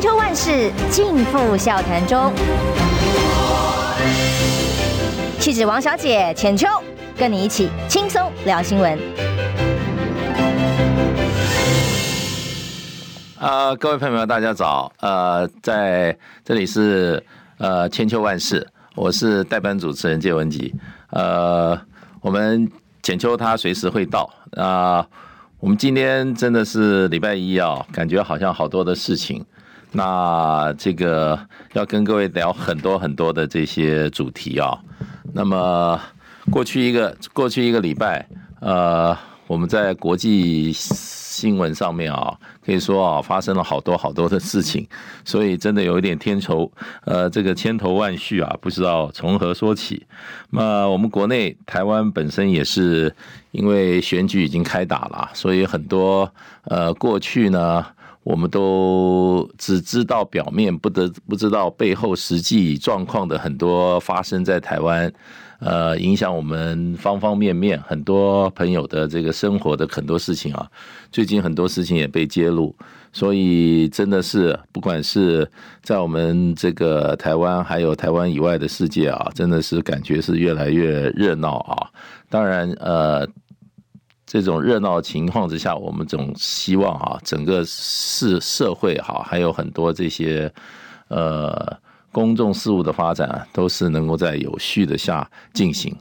[0.00, 2.32] 千秋万世尽付笑谈中。
[5.38, 6.66] 气质王小姐浅秋，
[7.18, 8.98] 跟你一起轻松聊新闻。
[13.40, 14.90] 呃，各位朋友们，大家早。
[15.00, 17.22] 呃，在这里是
[17.58, 20.74] 呃千秋万世，我是代班主持人谢文吉。
[21.10, 21.78] 呃，
[22.22, 22.66] 我们
[23.02, 24.22] 浅秋他随时会到
[24.52, 24.64] 啊。
[25.00, 25.06] 呃
[25.60, 29.44] 我们今天真的是礼拜一啊，感觉好像好多的事情。
[29.92, 31.38] 那这个
[31.72, 34.78] 要跟各位聊很多很多的这些主题啊。
[35.32, 36.00] 那么
[36.50, 38.26] 过去一个过去一个礼拜，
[38.60, 44.86] 呃，我们在国际新闻上面啊，可以说啊，发生了好多好多的事情，
[45.24, 46.70] 所以真的有一点天愁，
[47.04, 50.04] 呃，这个千头万绪啊，不知道从何说起。
[50.50, 53.14] 那我们国内台湾本身也是
[53.52, 56.30] 因为选举已经开打了，所以很多
[56.64, 57.86] 呃过去呢，
[58.22, 65.12] 我们都只知道表面，不得不知道背后实际状况的很多发生在台湾。
[65.60, 70.66] 呃，影响我们方方面面，很多朋友的这个生活的很多事情啊，
[71.12, 72.74] 最近很多事情也被揭露，
[73.12, 75.46] 所以真的是不管是
[75.82, 81.90] 在我们这个台湾，还有台湾以外的世界啊，真的是感觉是越来越热闹啊。
[82.30, 83.28] 当然，呃，
[84.30, 90.52] 这种热闹情况之下，我们总希望啊，整个社社会哈，还有很多这些
[91.08, 91.76] 呃。
[92.12, 95.96] 公众事务的发展啊，都是能够在有序的下进行，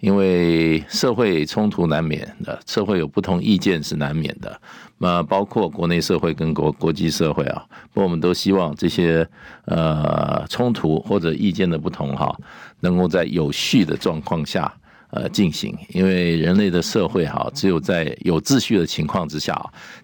[0.00, 4.60] 因为社会冲突难免的，社会有不同意见是难免的。
[4.98, 9.26] 那包括国内社会跟国国际社会啊，我们都希望这些
[9.64, 12.38] 呃冲突或者意见的不同哈，
[12.80, 14.70] 能够在有序的状况下。
[15.14, 19.54] 呃，进行，因为人类的社会哈，只有在有秩序的情况之下，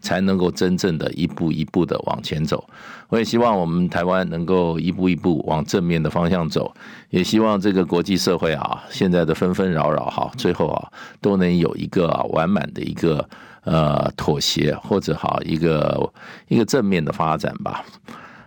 [0.00, 2.64] 才能够真正的一步一步的往前走。
[3.08, 6.72] 我也希望我们台湾能够一步一步往正面的方向走，
[7.08, 10.88] 也希望这个国际社会啊，现在的纷纷扰扰哈，最后啊，
[11.20, 13.28] 都能有一个完满的一个
[13.65, 16.09] 呃妥协，或者好一个
[16.47, 17.84] 一个正面的发展吧。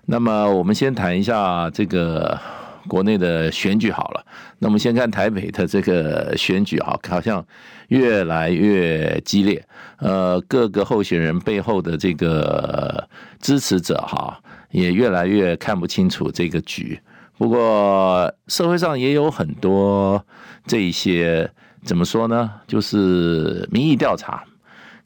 [0.06, 2.40] 那么，我们先谈一下这个。
[2.88, 4.26] 国内的选举好了，
[4.60, 7.46] 那我们先看台北的这个选举哈，好像
[7.88, 9.66] 越来越激烈。
[9.98, 13.08] 呃，各个候选人背后的这个
[13.40, 14.38] 支持者哈，
[14.72, 17.00] 也越来越看不清楚这个局。
[17.38, 20.24] 不过社会上也有很多
[20.66, 21.50] 这一些
[21.84, 22.52] 怎么说呢？
[22.68, 24.44] 就是民意调查。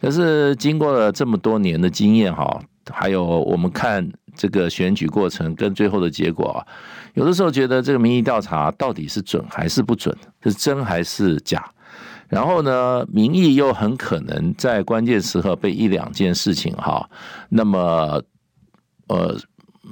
[0.01, 2.59] 可是经过了这么多年的经验哈，
[2.91, 6.66] 还有我们看这个选举过程跟最后的结果啊。
[7.17, 11.67] 有的时候觉得这个民意调查到底是准还是不准，是真还是假？
[12.29, 17.09] 然后呢，民意又很可能在关键时刻被一两件事情哈，
[17.50, 18.22] 那么
[19.07, 19.35] 呃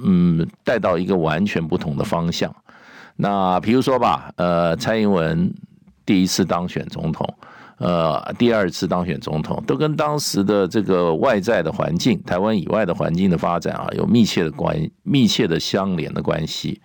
[0.04, 2.54] 嗯带到一个完全不同的方向。
[3.16, 5.52] 那比如说吧，呃，蔡英文
[6.04, 7.26] 第一次当选总统，
[7.78, 16.80] 呃，第二次当选总统，都跟当时的这个外在的环境，台湾以外的环境的发展啊，有密切的关密切的相连的关系。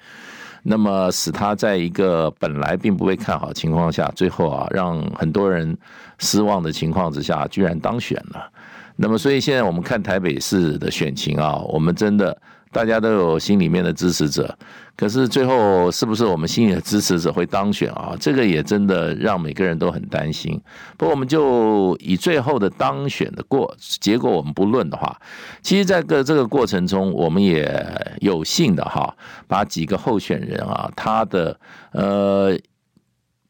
[0.63, 5.77] 那么使他在一个本来并不被看好的情况下，最后啊，让很多人
[6.19, 8.49] 失望的情况之下，居然当选了。
[8.95, 12.37] 那么，所以现在我们看台北市的选情啊，我们真的。
[12.71, 14.57] 大家都有心里面的支持者，
[14.95, 18.15] 可是最后是不是我们心里的支持者会当选啊？
[18.17, 20.57] 这个也真的让每个人都很担心。
[20.95, 25.19] 不过我们就以最后的当选的过结果我们不论的话，
[25.61, 29.13] 其实在个这个过程中，我们也有幸的哈，
[29.49, 31.59] 把几个候选人啊，他的
[31.91, 32.57] 呃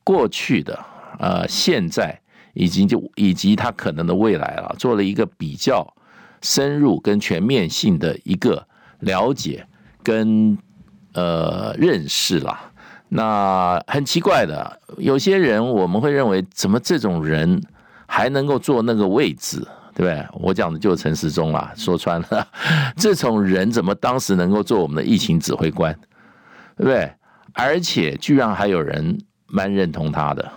[0.04, 0.80] 过去的
[1.20, 2.20] 呃现在
[2.56, 5.94] 以及就以及他可能的未来啊，做了一个比较
[6.42, 8.68] 深入跟全面性的一个。
[9.02, 9.68] 了解
[10.02, 10.58] 跟
[11.14, 12.72] 呃认识啦，
[13.10, 17.62] 那很奇怪的，有些人我们会认为，怎么这种人
[18.08, 19.60] 还能够坐那个位置，
[19.94, 20.26] 对不对？
[20.34, 22.48] 我讲的就是陈时中啦，说穿了，
[22.96, 25.94] 这种人怎么当时能够做我们的疫情指挥官，
[26.78, 27.12] 对不对？
[27.54, 30.50] 而且居然还有人蛮认同他的，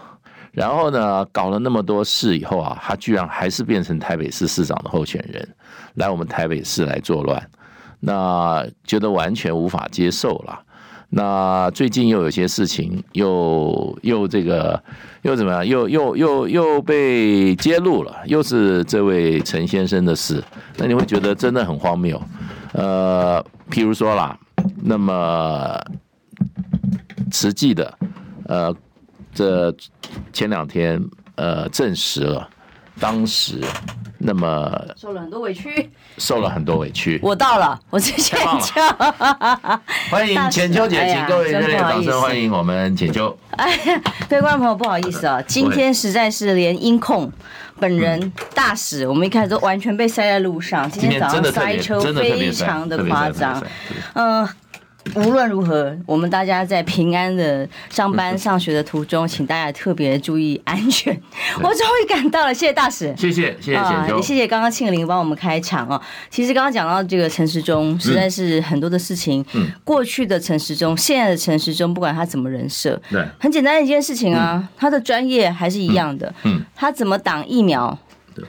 [0.53, 5.49] 然后呢，搞了那么多事以后啊，他居然还是变成台北市市长的候选人，
[5.95, 7.51] 来我们台北市来作乱。
[8.07, 10.61] 那觉得完全无法接受了。
[11.11, 14.83] 那最近又有些事情又，又这个
[15.23, 15.65] 又怎么样？
[15.65, 20.43] 又又又又被揭露了，又是这位陈先生的事。
[20.77, 22.21] 那你会觉得真的很荒谬。
[22.73, 23.41] 呃，
[23.71, 24.37] 譬如说啦，
[24.83, 25.81] 那么
[27.31, 27.97] 实际的，
[28.49, 28.75] 呃，
[29.33, 29.73] 这
[30.33, 31.01] 前两天
[31.37, 32.49] 呃证实了，
[33.01, 33.61] 当时
[34.19, 37.19] 那么受了很多委屈，受了很多委屈。
[37.23, 38.81] 我到了，我是浅秋，
[40.11, 43.37] 欢迎浅秋姐，请各位热烈掌声欢迎我们浅秋。
[43.51, 47.31] 哎呀，各位观众朋友，不好意思啊，今天实在是连音控。
[47.81, 50.89] 本人大使，我们一开始都完全被塞在路上。
[50.89, 53.61] 今天早上塞车非常的夸张。
[54.15, 54.49] 嗯，
[55.15, 61.15] 无论如何，我们大家在平安的上班上学的途中，请大家特别注意安全。
[61.59, 66.01] 我终于赶到了，谢谢大使，谢谢谢谢浅秋，谢谢刚刚庆玲帮我们开场哦。
[66.31, 69.45] 其实刚刚讲到这个陈时中，实在是很多的事情。
[69.53, 76.35] 嗯，过去的陈时中，现在的陈时中，不管他怎么人设，对，很简单的一件事情啊，他的专业还是一样的。
[76.45, 76.65] 嗯。
[76.75, 77.97] 他怎么挡疫苗？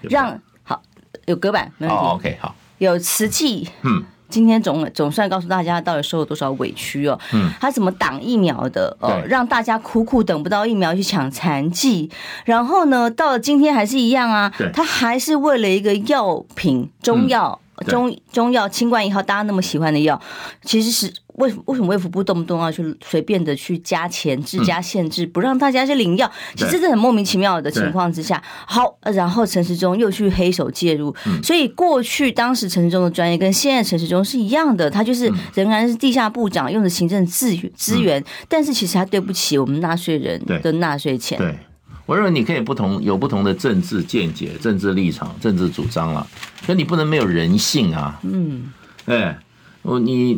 [0.09, 0.81] 让好
[1.25, 2.01] 有隔板没问题。
[2.01, 2.55] Oh, OK，好。
[2.79, 7.19] 有瓷器，嗯，今天总总算告诉大家到底受了多少委屈哦。
[7.33, 8.95] 嗯，他怎么挡疫苗的？
[8.99, 12.09] 哦，让大家苦苦等不到疫苗去抢残疾，
[12.45, 14.51] 然后呢，到了今天还是一样啊。
[14.73, 17.59] 他还是为了一个药品中药。
[17.87, 20.19] 中中药清冠一号，大家那么喜欢的药，
[20.63, 26.31] 其实是为为什么卫福部动不动要去随便的去加钱、质加限制，不让大家去领药？
[26.55, 31.13] 其实这是很莫名其妙的情况之下，好，然后陈时中又去黑手介入，
[31.43, 41.37] 所以过去当时陈时中的专业跟现在陈时中是一样的，他就是仍然是地下部长，用的行政资源资源，但是其实他对不起我们纳税人的纳税钱。
[41.37, 41.57] 对。
[42.05, 46.25] 我认为你可以不同有不同的政治见解、政治立场、政治主张了，
[46.65, 48.19] 可你不能没有人性啊。
[48.21, 48.71] 嗯，
[49.05, 49.39] 哎，
[49.81, 50.35] 我你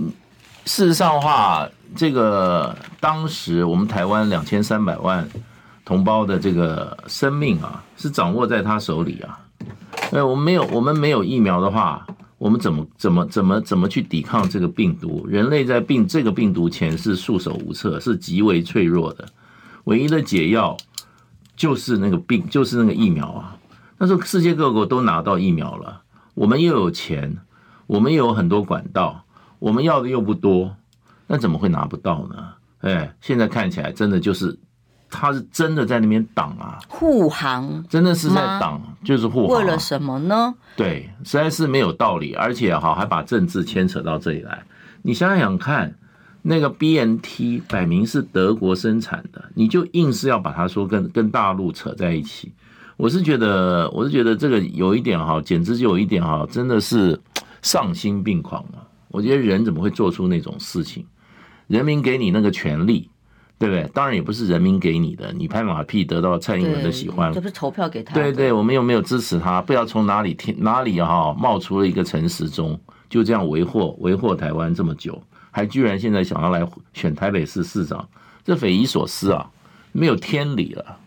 [0.65, 5.27] 事实上的话，这个当时我们台湾两千三百万
[5.83, 9.37] 同胞的这个生命啊，是掌握在他手里啊。
[10.11, 15.27] 哎，我们没有我们没有疫苗的话，我们怎么怎么怎么怎么去抵抗这个病毒？
[15.27, 19.27] 人类在病这个病毒前是束手无策，是极为脆弱的，
[19.83, 20.77] 唯一的解药。
[21.57, 23.57] 就是那个病，就是那个疫苗啊！
[23.97, 26.03] 那时候世界各国都拿到疫苗了，
[26.35, 27.35] 我们又有钱，
[27.87, 29.25] 我们又有很多管道，
[29.57, 30.75] 我们要的又不多，
[31.25, 32.35] 那怎么会拿不到呢？
[32.81, 34.59] 哎，现在看起来真的就是，
[35.09, 39.57] 他是真的在那边挡啊，护航，真的是在挡，就是护航。
[39.57, 40.53] 为了什么呢？
[40.75, 44.63] 对，实在是没有道理，而且哈还把政治牵扯到这里来，
[45.01, 45.95] 你想想看。
[46.49, 52.53] 那个 BNT 摆明是德国生产的，你就硬是要把它说跟跟大陆扯在一起，
[52.95, 57.19] 我是觉得，我是觉得这个有一点哈，简直就有一点哈，真的是
[57.61, 58.79] 丧心病狂啊！
[59.09, 61.05] 我觉得人怎么会做出那种事情？
[61.67, 63.09] 人民给你那个权利，
[63.59, 63.85] 对不对？
[63.93, 68.13] 当然也不是人民给你的，你拍马屁得到蔡英文的喜欢，这不是投票给他？
[68.13, 72.79] 对对，我们又没有支持他，不知道从哪里听哪里哈冒出了一个陈时中，
[73.09, 75.21] 就这样为祸为祸台湾这么久。
[75.57, 76.63] 还居然现在想要来
[76.93, 78.07] 选台北市市长，
[78.45, 79.49] 这匪夷所思啊，
[79.91, 80.99] 没有天理了。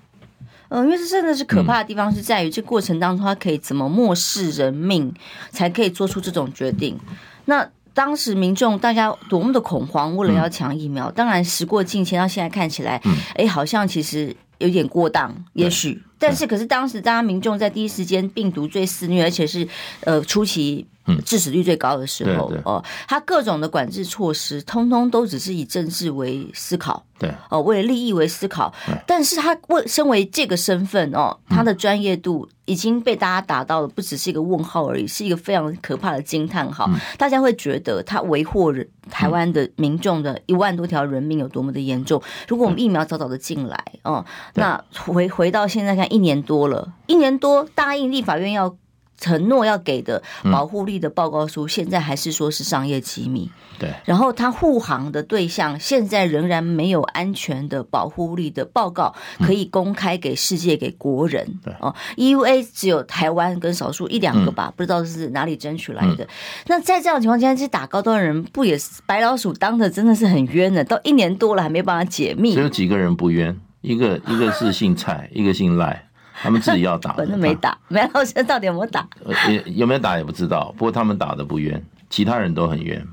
[0.70, 5.14] 嗯，因为这真的是可怕的地方，是在于这过程当中，他可以怎么漠视人命，
[5.50, 6.98] 才可以做出这种决定。
[7.44, 7.64] 那
[7.94, 13.00] 当时民众大家多么的恐慌，为了要抢疫苗，当然时过境迁，到现在看起来，
[13.36, 16.02] 哎，好像其实有点过当，也许。
[16.18, 19.68] 但是，可是当时大家民众在第一时间病毒最肆虐，而且是
[20.00, 20.88] 呃初期。
[21.24, 28.72] 致死率最高的时候哦，他各种的管制措施，通通都只是以政治为思考，对哦，为了利益为思考。
[29.06, 36.88] 但是他为身为这个身份哦，他的专业度已经被大家打到了，不只是一个问号而已，是一个非常可怕的惊叹号。
[37.18, 42.22] 大家会觉得他维护人台湾的民众的一万多条人命有多么的严重。
[42.48, 48.76] 如果我们疫苗早早的进来哦，那回回到现在看一年多了，一年多答应立法院要。
[49.20, 53.50] 承诺要给的保护力的报告书，现在还是说是商业机密。
[53.78, 61.58] 对，然后他护航的对象，现在仍然没有安全的保护力的报告可以公开给世界给国人。
[61.64, 66.26] 对哦，EUA 只有台湾跟少数一两个吧，不知道是哪里争取来的。
[66.66, 70.84] 那在这样的情况下，这些打高端的人不也是白老鼠当的，真的是很冤的。
[70.84, 76.06] 到一年多了还没办法解密，只有几个人不冤，一个一个是姓蔡，一个姓赖。
[76.42, 79.06] 他们自己要打，反正没打，没老师到底有没有打？
[79.48, 80.74] 也有没有打也不知道。
[80.78, 83.06] 不过他们打的不冤，其他人都很冤。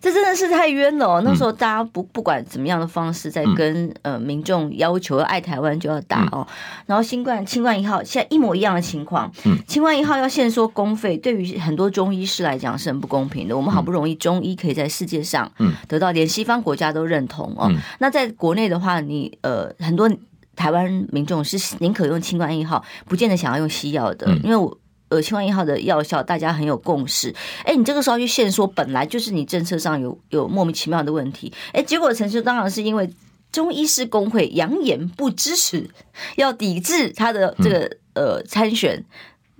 [0.00, 1.22] 这真的是太冤了。
[1.22, 6.46] 那时候大家不不管怎么样的方式，在跟呃民众要求要爱台湾就要打哦。
[6.84, 9.32] 然后新冠新冠一号现在一模一样的情况。
[9.46, 13.56] 嗯，新冠一号要限缩公费，对于很多中医师来讲是很不公平的。
[13.56, 17.72] 我们好不容易中医可以在世界上嗯得到连西方国家都认同哦。
[17.98, 20.10] 那在国内的话，你呃很多。
[20.56, 27.34] 台湾民众是宁可用清冠一号，不见得想要用西药的，因为我呃清冠一号的药效大家很有共识。
[27.64, 31.52] 哎，你这个时候去限缩，本来就是你政策上有有莫名其妙的问题。
[31.72, 33.08] 哎，结果陈述当然是因为
[33.52, 35.88] 中医师工会扬言不支持，
[36.36, 39.04] 要抵制他的这个呃参选。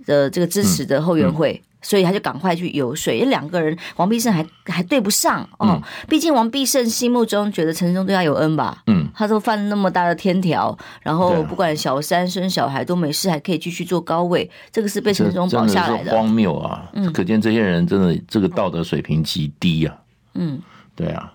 [0.05, 1.53] 的这个支持的后援会。
[1.53, 5.79] 嗯嗯所以他就赶快去游说，因为两个人王必胜还还对不上哦。
[6.09, 16.11] 毕竟王必胜心目中觉得陈时中对他有恩吧，嗯，他都犯了那么大的天条，然后不管小三生小孩都没事，还可以继续做高位，这个是被陈时中保下来的。
[16.11, 16.89] 荒谬啊！
[16.93, 19.95] 嗯，可见这些人真的这个道德水平极低啊。
[20.33, 20.59] 嗯，
[20.95, 21.31] 对啊，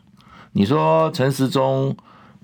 [0.51, 1.97] 你说陈时中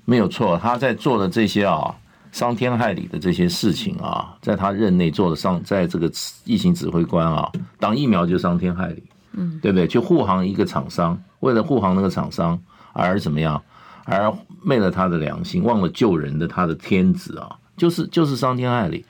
[0.05, 1.93] 没有错，他在做的这些啊。
[2.37, 6.13] 伤天害理的这些事情啊，在他任内做的伤，在这个
[6.45, 7.51] 疫情指挥官啊，
[7.81, 9.03] 挡疫苗就伤天害理，
[9.33, 9.89] 嗯，对不对？
[9.89, 12.61] 去护航一个厂商，为了护航那个厂商
[12.93, 13.63] 而怎么样，
[14.05, 14.31] 而
[14.63, 19.07] 昧了他的良心，忘了救人的他的天职啊，就是就是伤天害理。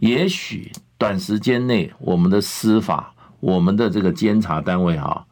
[0.00, 5.24] 也许短时间内，我们的司法，我们的这个监察单位啊，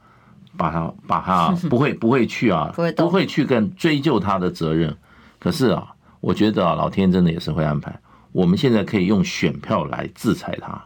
[0.56, 4.96] 把他把他 不会不会去啊，不会去跟追究他的责任，
[5.38, 5.86] 可是啊。
[6.20, 7.98] 我觉得啊，老天真的也是会安排。
[8.32, 10.84] 我们现在可以用选票来制裁他，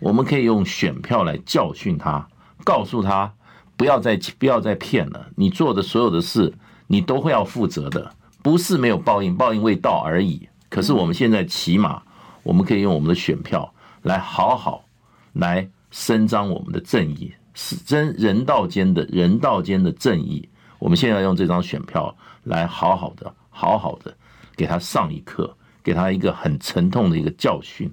[0.00, 2.26] 我们可以用选票来教训他，
[2.62, 3.32] 告诉他
[3.76, 5.26] 不要再不要再骗了。
[5.34, 6.52] 你做的所有的事，
[6.86, 10.48] 你都会要负责的，不是没有报应，报应未到而已。
[10.68, 12.02] 可是我们现在起码，
[12.42, 13.72] 我们可以用我们的选票
[14.02, 14.84] 来好好
[15.32, 20.48] 来伸张我们的正义，是真人道间的人道间的正义。
[20.78, 22.14] 我们现在要用这张选票
[22.44, 24.14] 来好好的，好好的。
[24.56, 27.90] 给他上一课，给他一个很沉痛的一个教训，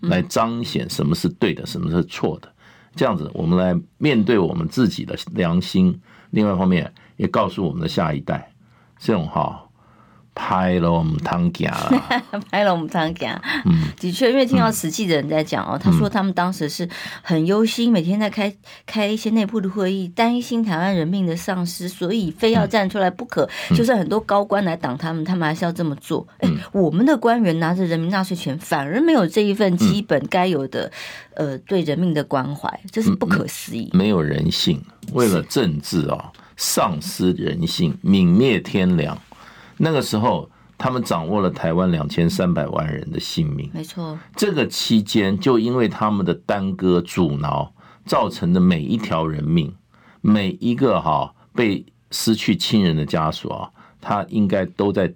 [0.00, 2.52] 来彰显什么是对的，什么是错的。
[2.94, 6.00] 这样子，我们来面对我们自己的良心。
[6.30, 8.52] 另外一方面，也告诉我们的下一代，
[8.98, 9.60] 这种哈。
[10.34, 11.70] 拍了我们汤家，
[12.50, 13.40] 拍了我们汤家。
[13.64, 16.88] 嗯，的确，因为听到慈济的人在讲哦，他说他们当时是
[17.22, 18.52] 很忧心，每天在开
[18.84, 23.48] 开一些内部的会议，担心台湾人命的丧失，所以非要站出来不可。
[23.76, 26.26] 就算很多高官来挡他们，他们还是要这么做。
[26.38, 30.90] 哎，我们的官员拿着人民纳税钱，反而没有这一份基本该有的
[31.34, 33.88] 呃对人民的关怀，这是不可思议。
[33.92, 39.16] 没有人性，为了政治啊，丧失人性，泯灭天良。
[39.76, 43.70] 那个时候，他们掌握了台湾两千三百万人的性命。
[43.72, 47.72] 没错，这个期间就因为他们的耽搁阻挠，
[48.04, 49.74] 造成的每一条人命，
[50.20, 55.12] 每一个哈被失去亲人的家属啊，他应该都在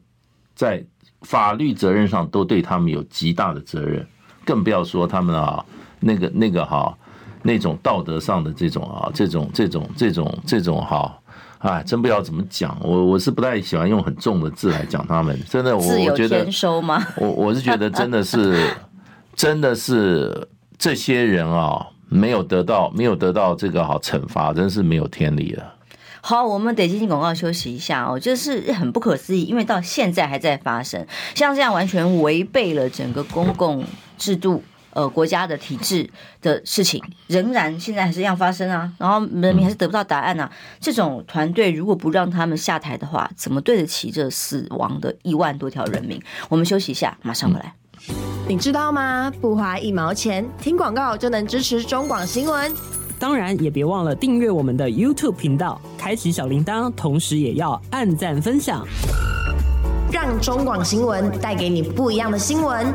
[0.54, 0.84] 在
[1.22, 4.06] 法律责任上都对他们有极大的责任，
[4.44, 5.64] 更不要说他们啊
[6.00, 6.96] 那个那个哈
[7.42, 11.16] 那种道德上的这种啊这种这种这种这种哈。
[11.58, 16.46] 哎，真不知道怎么讲，我我是不太喜欢用很重的字来讲他们，真的，我我觉得，
[17.16, 18.70] 我我是觉得真的是，
[19.34, 20.48] 真的是
[20.78, 25.74] 这些人啊，没有得到没有得到这个好惩罚，真是没有天理了。
[26.20, 33.84] 好，我们得进行广告休息一下哦，就是很不可思议，因为到现在还在发生，像这样完全违背了整个公共
[34.16, 34.62] 制度。
[34.90, 36.08] 呃，国家的体制
[36.40, 40.50] 的事情仍然现在还是一样发生啊，然后人民还是得不到答案啊。
[40.80, 46.20] 这种团队如果不让他们下台的话，怎么对得起这死亡的一万多条人民？
[46.48, 47.74] 我们休息一下，马上回来。
[48.48, 49.30] 你知道吗？
[49.40, 52.72] 不花一毛钱，听广告就能支持中广新闻。
[53.18, 58.86] 当然，也别忘了订阅我们的 YouTube 频道，开启小铃铛，同时也要按赞分享，
[60.12, 62.86] 让中广新闻带给你不一样的新闻。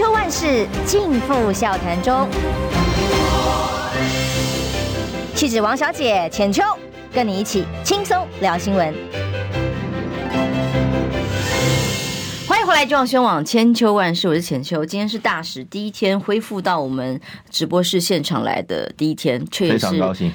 [0.00, 2.26] 秋万事尽付笑谈中，
[5.34, 6.62] 气质王小姐浅秋，
[7.12, 8.94] 跟你一起轻松聊新闻。
[12.70, 14.84] 后来中央宣网千秋万世，我是浅秋。
[14.84, 19.86] 今天是大使第一天恢复到我们直播室现场来的第一天，却也是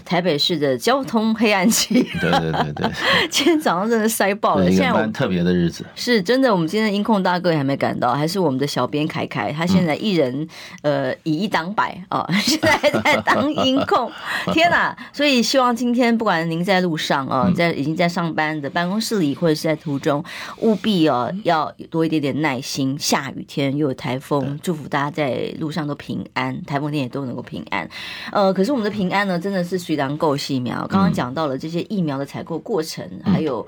[0.03, 1.93] 台北市的交通黑暗期。
[2.19, 2.91] 对对对对，
[3.31, 4.69] 今天早上真的塞爆了。
[4.69, 6.51] 现在蛮特别的日子，是真的。
[6.51, 10.45] 我们今天的音控大哥也还没赶到，还是我们的小编凯凯，他现在一人
[10.81, 14.12] 呃以一当百啊， 现在还在当音控。
[14.51, 14.95] 天哪！
[15.13, 20.24] 所以希望今天不管您在路上啊，在已经在上班的办公室里，或者是在途中，
[20.60, 22.35] 务必哦要多一点点。
[22.35, 27.89] 耐心，下雨天又有台风，祝福大家在路上都平安，台风天也都能够平安。
[28.31, 30.85] 呃，可是我们的平安呢，真的是虽然够细苗。
[30.88, 33.65] 刚刚讲到了这些疫苗的采购过程，嗯、还有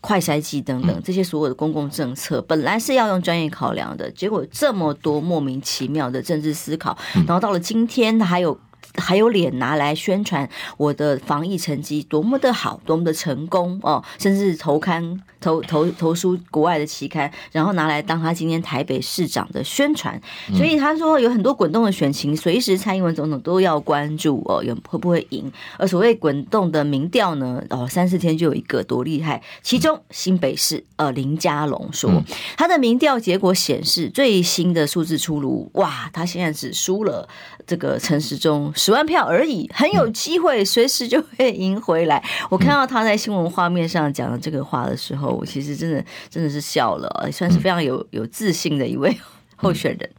[0.00, 8.58] 快筛剂等等这些所有的公共政策，本来是要用专业考量的，结果这么多莫名其妙的政治思考，然后到了今天，它还有。
[8.96, 20.20] 还有脸拿来宣传我的防疫成绩多么的好，多么的成功哦，甚至投刊投投投书国外的期刊，然后拿来当他今天台北市长的宣传。
[20.54, 25.50] 所以他说有很多滚动的选情，随时蔡英文总统都要关注哦，有会不会赢？
[25.78, 27.62] 而所谓滚动的民调呢？
[27.70, 29.42] 哦，三四天就有一个多厉害。
[29.62, 32.10] 其中新北市呃林佳龙说，
[32.56, 37.28] 他的民调结果显示最新的数字出炉，哇，他现在只输了
[37.66, 42.22] 这个陈时中十万票而已，很有机会随时就会赢回来。
[42.50, 49.16] 我看到他在新闻画面上讲的这个话的时候，我其实真的真的是笑了，算是非常有有自信的一位
[49.56, 50.10] 候选人。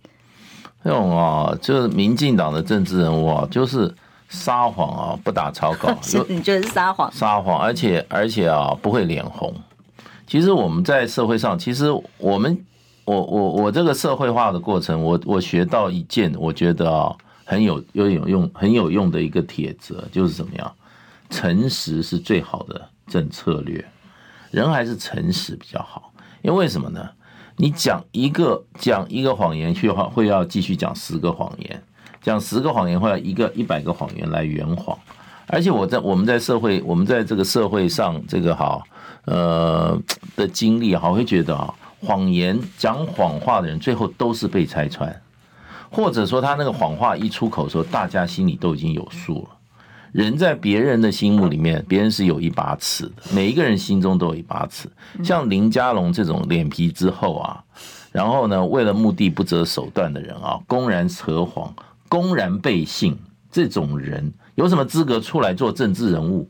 [0.83, 3.93] 这种啊，就是民进党的政治人物啊，就是
[4.29, 5.89] 撒谎啊，不打草稿，
[6.29, 9.53] 你就是撒谎，撒谎，而且而且啊，不会脸红。
[10.27, 12.63] 其实我们在社会上，其实我们
[13.03, 20.75] 我我我这个社会化的过程，我我学到一件，我觉得啊，很有有有用很有用的一个铁则，就是怎么样，
[21.29, 23.85] 诚实是最好的政策略，
[24.51, 26.11] 人还是诚实比较好，
[26.41, 27.09] 因为什么呢？
[27.57, 31.81] 你讲一个讲一个谎言，去话会要继续讲十个谎言，
[32.21, 34.97] 讲十个谎言会要一个一百个谎言来圆谎。
[35.47, 38.83] 而且我在我们在社会，我们在这个社会上这个好
[39.25, 39.97] 呃
[40.35, 45.21] 的经历，好会觉得啊，谎言讲谎话的人最后都是被拆穿，
[45.95, 49.49] 或者说他那个谎话一出口的时候，大家心里都已经有数了。
[50.11, 53.23] 人在别人的心目里面，别人是有一把尺的。
[53.33, 54.89] 每一个人心中都有一把尺。
[55.23, 57.63] 像林佳龙这种脸皮之厚啊，
[58.11, 61.73] 然后呢，为了目的不择手段的人啊，公然扯谎，
[62.09, 63.17] 公然背信，
[63.49, 66.49] 这种人有什么资格出来做政治人物？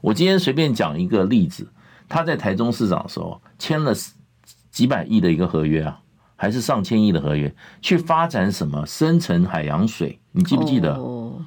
[0.00, 1.66] 我今天随便讲一个例子，
[2.08, 3.92] 他在台中市长的时候签了
[4.70, 5.98] 几百亿的一个合约啊，
[6.40, 7.52] 还是上千亿的合约，
[7.82, 10.18] 去发展什么深层海洋水？
[10.30, 10.94] 你记不记得？
[10.94, 11.44] 哦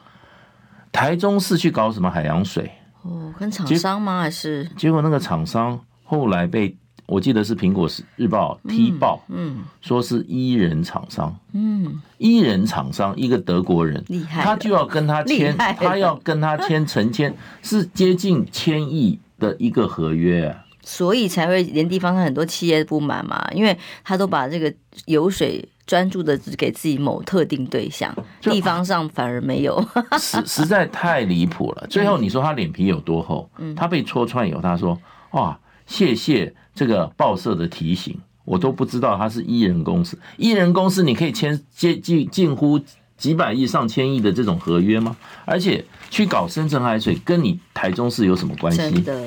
[0.92, 2.70] 台中市去搞什么海洋水？
[3.04, 4.20] 哦，跟厂商吗？
[4.20, 24.74] 还是结果那个厂商后来被我记得是苹果日报踢爆，嗯，说是伊人厂商，嗯，伊人厂商一个德国人，厉害，他就要跟他签，他要跟他签成千是接近千亿的一个合约，所以才会连地方上很多企业不满嘛，因为他都把这个
[25.06, 25.68] 油水。
[25.88, 29.86] 专注的只给自己某特定对象，地方上反而没有，
[30.18, 31.86] 实实在太离谱了。
[31.90, 33.50] 最后你说他脸皮有多厚？
[33.76, 34.98] 他被戳穿以后，他说
[35.32, 40.18] ：“哇，谢谢这个报社的提醒，我都不知道他是艺人公司。
[40.38, 42.80] 艺人公司你可以签接近近乎
[43.18, 45.18] 几百亿、上千亿的这种合约吗？
[45.44, 49.26] 而且去搞深层海水，跟你台中市有什么关系？”真的，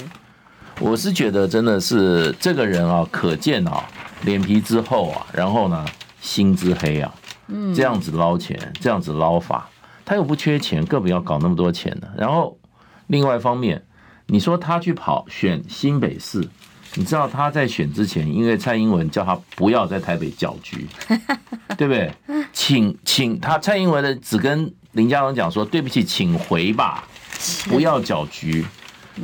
[0.81, 3.85] 我是觉得真的是这个人啊，可见啊，
[4.23, 5.85] 脸皮之厚啊，然后呢？
[6.21, 7.15] 心之黑啊，
[7.49, 9.69] 嗯这样子捞钱，这样子捞法，
[10.07, 12.09] 他又不缺钱，更不要搞那么多钱呢。
[12.17, 12.59] 然后，
[13.09, 13.85] 另外一方面，
[14.29, 16.49] 你说他去跑选新北市，
[16.95, 20.87] 你知道他在选之前，因为蔡英文叫他不要在台北搅局，
[21.77, 22.11] 对不对？
[22.55, 27.05] 请请他蔡英文的只跟林佳龙讲说，对不起，请回吧，
[27.69, 28.65] 不要搅局。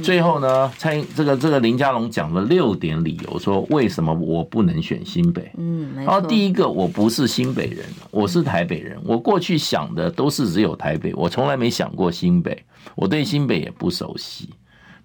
[0.03, 5.51] 最后呢，蔡这个这个林佳龙讲了六点理由，说为什么我不能选新北。
[5.59, 8.97] 嗯，然后第一个，我不是新北人，我是台北人。
[9.05, 12.65] 我过去想的都是只有台北，我从来没想过新北。
[12.95, 14.49] 我对新北也不熟悉，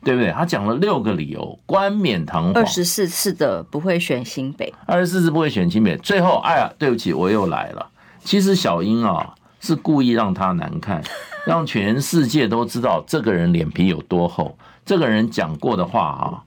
[0.04, 0.32] 对不对？
[0.32, 5.98] 他讲了六个理由，冠冕堂皇，二十四次的不会选新北，二十四次不会选新北。
[5.98, 7.90] 最后，哎呀，对不起，我又来了。
[8.24, 11.04] 其实小英啊，是故意让他难看，
[11.46, 14.58] 让全世界都知道这个人脸皮有多厚。
[14.86, 16.44] 这个人讲过的话啊，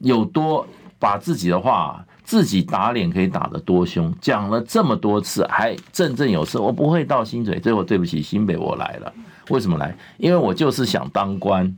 [0.00, 0.66] 有多
[0.98, 6.58] 把自己的话自己打脸可以打得多凶，讲了这么多次还振振有词。
[6.58, 9.12] 我不会到新北，最后对不起新北，我来了。
[9.48, 9.96] 为什么来？
[10.18, 11.76] 因为我就是想当官。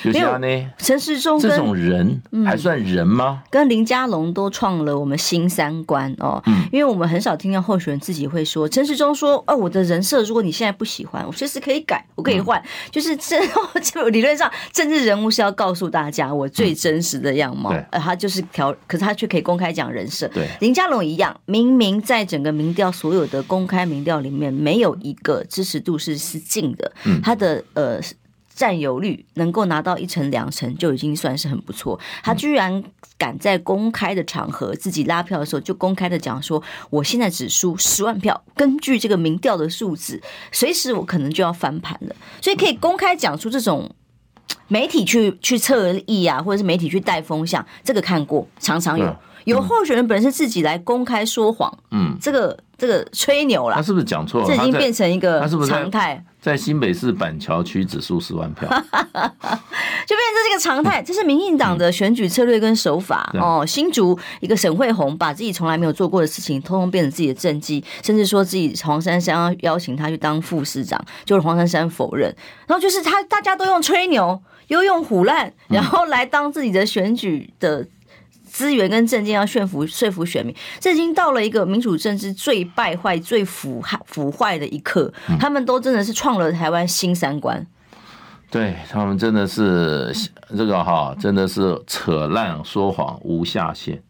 [0.00, 3.42] 就是呢，陈时中这种人还算人吗？
[3.42, 6.40] 嗯、跟林佳龙都创了我们新三观哦。
[6.46, 12.60] 嗯，因为我们很少听到候选人自己会说，陈时中说：“哦，我的人设，如果你现在不喜欢，我随时可以改，我可以换。
[12.60, 13.40] 嗯”就是这，
[13.82, 17.70] 就 理论上，政治人物是要告诉大家我最真实的样貌。
[17.70, 20.28] 呃、嗯，他就是调，可是他却可以公开讲人设。
[20.28, 26.81] 对，林佳龙一样，明明在整个民调所有的公开民调里面，没有一个支持度是是近的。
[27.04, 28.00] 嗯，他的呃。
[28.54, 31.98] 占有率能够拿到一成两成就已经算是很不错。
[32.22, 32.84] 他居然
[33.16, 40.20] 敢在公开的场合自己拉票的时候就公开的讲说，我现在只输十万票，根据这个民调的数字，
[40.52, 42.14] 随时我可能就要翻盘了。
[42.42, 43.90] 所以可以公开讲出这种
[44.68, 49.16] 媒体去去侧翼啊，或者是媒体去带风向，这个看过常常有。
[49.44, 54.46] 有候选人本身自己来公开说谎，嗯，这个这个吹牛啦，他是不是讲错了？
[54.46, 56.24] 这已经变成一个常态？
[56.40, 61.00] 在新北市板桥区只输十万票， 就变成这是个常态。
[61.00, 63.64] 这是民进党的选举策略跟手法、嗯、哦。
[63.64, 72.34] 新竹一个沈惠红把自己从来没有做过的事情，通通变成自己的政绩，甚至说自己黄珊珊要邀请他去当副市长，就是黄珊珊否认。
[72.66, 77.86] 然后就是他大家都用吹牛，又用唬烂，然后来当自己的选举的。
[78.52, 85.10] 资源跟政见要说服说服选民，这已经到了一个民主政治最败坏、最腐害腐坏的一刻。
[85.40, 87.66] 他们都真的是创了台湾新三观。
[88.50, 90.14] 对，他们真的是
[90.54, 94.02] 这个哈，真的是扯烂说谎无下限。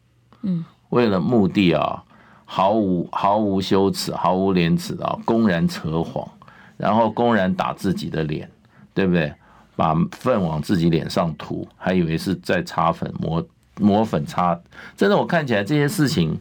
[0.43, 2.03] 嗯，为了目的啊，
[2.45, 6.29] 毫无毫无羞耻、毫无廉耻啊公然扯谎，
[6.77, 8.51] 然后公然打自己的脸，
[8.93, 9.33] 对不对？
[9.77, 13.41] 把粪往自己脸上涂，还以为是在擦粉抹。
[13.83, 14.59] 抹粉擦，
[14.97, 16.41] 真的，我看起来这些事情，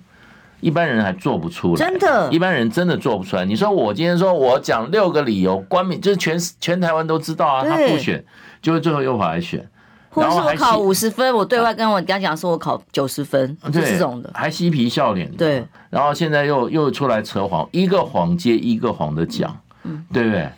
[0.62, 1.76] 一般人还做不出来。
[1.76, 3.44] 真的，一般人真的做不出来。
[3.44, 8.24] 你说我今天说我讲六个理由，官民就是全全台湾都知道啊，他不选，
[8.62, 9.68] 就是最后又跑来选。
[10.14, 15.38] 或是我考五十分，我对外跟我跟他讲说我考九十分，就这种的，还嬉皮笑脸的。
[15.38, 20.50] 对，然后现在又又出来扯谎，一个谎接一个谎的讲，嗯，对不对？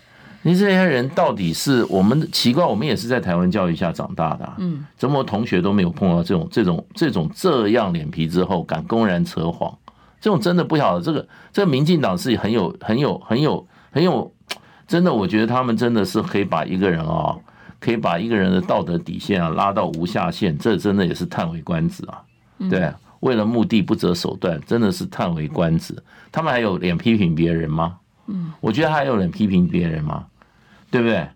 [0.43, 2.63] 你这些人到底是我们奇怪？
[2.63, 9.73] 我们也是在台湾教育下长大的，嗯，怎么同学都没有碰到这种这种这种这样脸皮之后敢公然扯谎？
[10.19, 11.01] 这种真的不晓得。
[11.03, 14.31] 这个这个民进党是很有很有很有很有，
[14.87, 17.35] 真的，我觉得他们真的是可以把一个人啊，
[17.79, 22.21] 可以把一个人的道德底线啊拉到无下限，这真的也是叹为观止啊！
[22.69, 25.95] 对，为了目的不择手段，真的是叹为观止。
[26.31, 27.97] 他们还有脸批评别人吗？
[28.27, 30.25] 嗯，我觉得还有脸批评别人吗？
[30.93, 31.27] 对不对？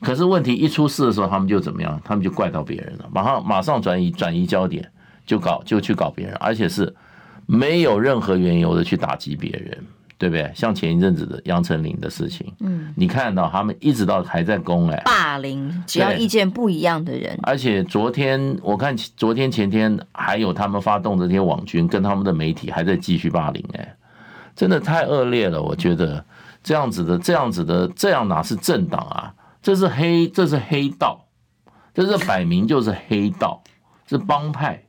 [0.00, 2.00] 可是问题一出事的时候，他们就怎么样？
[2.04, 4.88] 他们就怪到别人了，马上马上转移转移焦点，
[5.26, 6.94] 就搞就去搞别人，而且是
[7.46, 9.76] 没有任何缘由的去打击别人，
[10.16, 10.48] 对不对？
[10.54, 17.36] 像前一阵子的杨丞琳的事情，嗯，你看到他们一直到还在攻哎，霸凌，只要意见不一样的人。
[17.42, 23.96] 而且昨天我看昨天前天还有他们发动的这些网军跟他们的媒体还在继续霸凌哎，
[24.56, 26.24] 真的太恶劣了，我觉得。
[26.62, 29.32] 这样子的，这样子的，这样哪是政党啊？
[29.62, 31.26] 这是黑，这是黑道，
[31.92, 33.62] 这是摆明就是黑道，
[34.06, 34.82] 是帮派。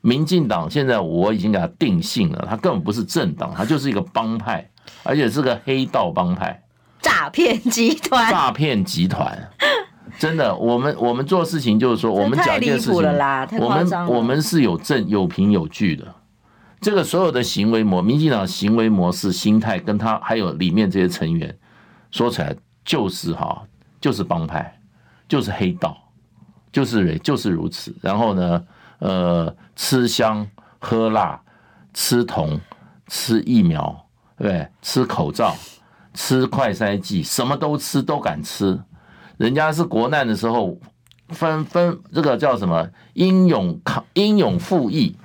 [0.00, 4.68] 民进党现在我已经给他定性了，他根本不是政党，他就是一个帮派，
[5.02, 6.62] 而且是个黑道帮派，
[7.00, 9.50] 诈骗集团，诈骗集团。
[10.18, 16.06] 真的，我们我们做事情就是说，我们讲一件事情，我们我们是有证有凭有据的。
[16.84, 21.56] 这个所有的行为模，民进党行为模式、心态，跟他还有里面这些成员，
[22.10, 23.62] 说起来就是哈，
[24.02, 24.78] 就是帮派，
[25.26, 25.96] 就是黑道，
[26.70, 27.96] 就是就是如此。
[28.02, 28.62] 然后呢，
[28.98, 30.46] 呃，吃香
[30.78, 31.40] 喝辣，
[31.94, 32.60] 吃铜，
[33.06, 34.68] 吃疫苗，对？
[34.82, 35.56] 吃口罩，
[36.12, 38.78] 吃快筛剂，什么都吃，都敢吃。
[39.38, 40.78] 人家是国难的时候，
[41.28, 42.90] 分分这个叫什么？
[43.14, 45.16] 英勇抗，英勇赴义。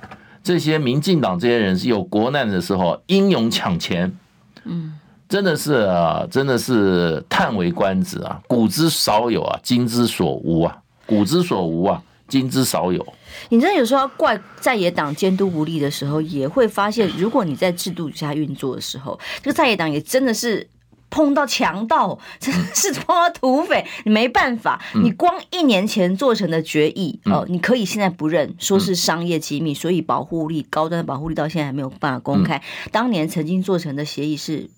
[0.43, 4.17] 这些民进党这些人是有国难的时候英勇抢钱，
[4.63, 4.97] 嗯，
[5.27, 8.41] 真的是啊，真的是叹为观止啊！
[8.47, 13.05] 古之少有啊，今之所无啊，古之所无啊，今之少有。
[13.49, 20.67] 你真的有时候怪在野党监督无力的时候，也会发现，如果你在制度下运作的时候，这个在野党也真的是。
[21.09, 24.81] 碰到强盗，真是碰到土匪，你没办法。
[24.95, 32.61] 你光一年前做成的决议哦，你可以现在不认，说是商业机密，所以保护力高端的保护力到现在还没有办法公开。
[32.91, 34.69] 当年曾经做成的协议是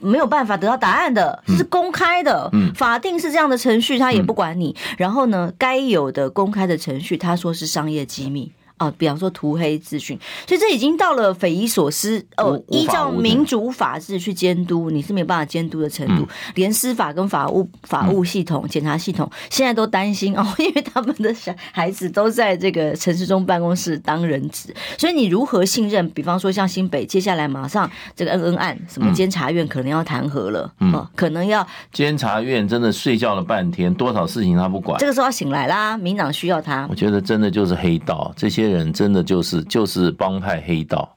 [0.00, 4.76] 没有办法得到答案的，是公开的，法定是这样的程序，他也不管你。
[4.96, 8.52] 然后呢，该有的公开的程序，他说是商业机密。
[8.78, 12.60] 啊，比方说涂黑资讯，所以这已经到了匪夷所思哦。
[12.68, 16.26] 依照民主法治去监督，你是没有办法监督的程度。
[16.54, 26.08] 连司法跟法务法务系统、检察系统现在都担心哦，因为他们的小孩子都在这个城市中办公室当人质，所以你如何信任？
[26.10, 36.86] 比方说像新北，接下来马上这个恩恩案，什么监察院可能要弹劾了，哦，可能要监察院真的睡觉了半天，多少事情他不管，这个时候要醒来啦，民党需要他。
[36.88, 38.67] 我觉得真的就是黑道这些。
[38.68, 41.16] 人真的就是就是帮派黑道，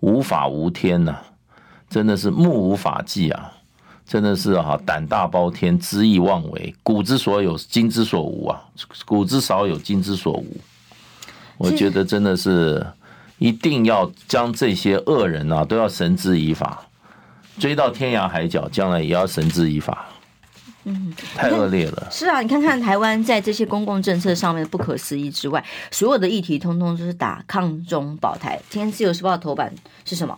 [0.00, 1.16] 无法无天呐、
[1.88, 3.52] 真的是目无法纪啊，
[4.06, 8.62] 真的是哈胆大包天，恣意妄为，古之所有，今之所无啊，
[9.04, 10.56] 古之少有，今之所无。
[11.58, 12.86] 我觉得真的是
[13.38, 16.82] 一定要将这些恶人啊都要绳之以法，
[17.58, 20.06] 追到天涯海角，将来也要绳之以法。
[20.90, 22.08] 嗯，太恶劣了。
[22.10, 28.60] 是啊，你看看台湾在这些公共政策上面不可思议之外，所有的议题通通都是打抗中保台。
[28.68, 29.72] 今天自由时报的头版
[30.04, 30.36] 是什么？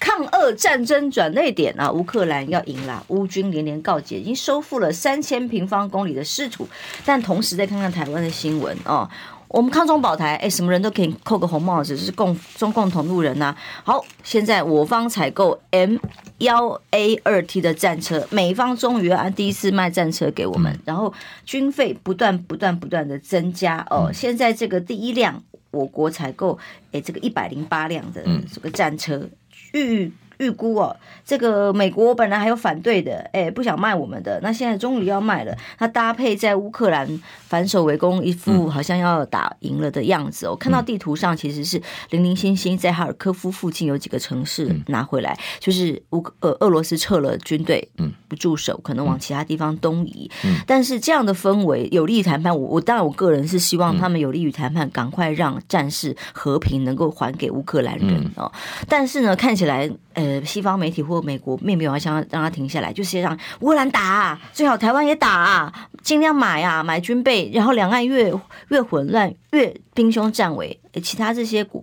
[0.00, 6.68] 抗俄战争转捩点啊，乌克兰要赢了，乌军连连告捷，已经收复了三千平方公里的失土。
[7.04, 9.08] 但同时再看看台湾的新闻哦。
[9.48, 13.56] 我们抗中保台，哎，什么人都可以扣个红帽子，是共中共同路人呐、啊。
[13.82, 15.96] 好，现在我方采购 M
[16.38, 21.12] 幺 A 二 T 的战车，美方终于按第一次卖战车给我们，然后
[21.44, 24.10] 军费不断不断不断的增加哦。
[24.12, 26.58] 现在这个第一辆我国采购，
[26.92, 29.28] 哎，这个一百零八辆的这个战车
[29.72, 30.12] 预。
[30.38, 35.56] 预估哦，这个美国本来还有反对的，哎，不想卖我们的，那现在终于要卖了。
[35.78, 37.06] 它搭配在乌克兰
[37.46, 40.56] 反守为攻，一副好像要打赢了的样子哦。
[40.56, 50.30] 看到地图上其实是零零星星，在哈尔科夫附近有几个城市拿回来，就是乌呃俄罗斯撤了军队，嗯，不驻守，可能往其他地方东移。
[50.66, 58.52] 但是这样的氛围有利于谈判，我我当然我个人是希望他们有利于谈判，赶快让战事和平能够还给乌克兰人哦。
[58.88, 59.90] 但是呢，看起来。
[60.28, 68.30] 呃，西方媒体或美国并没有想让他停下来，就是让乌克兰打啊，最好台湾也打啊，尽量买啊，买军备，然后两岸越
[68.68, 71.82] 越混乱，越兵凶战危，其他这些国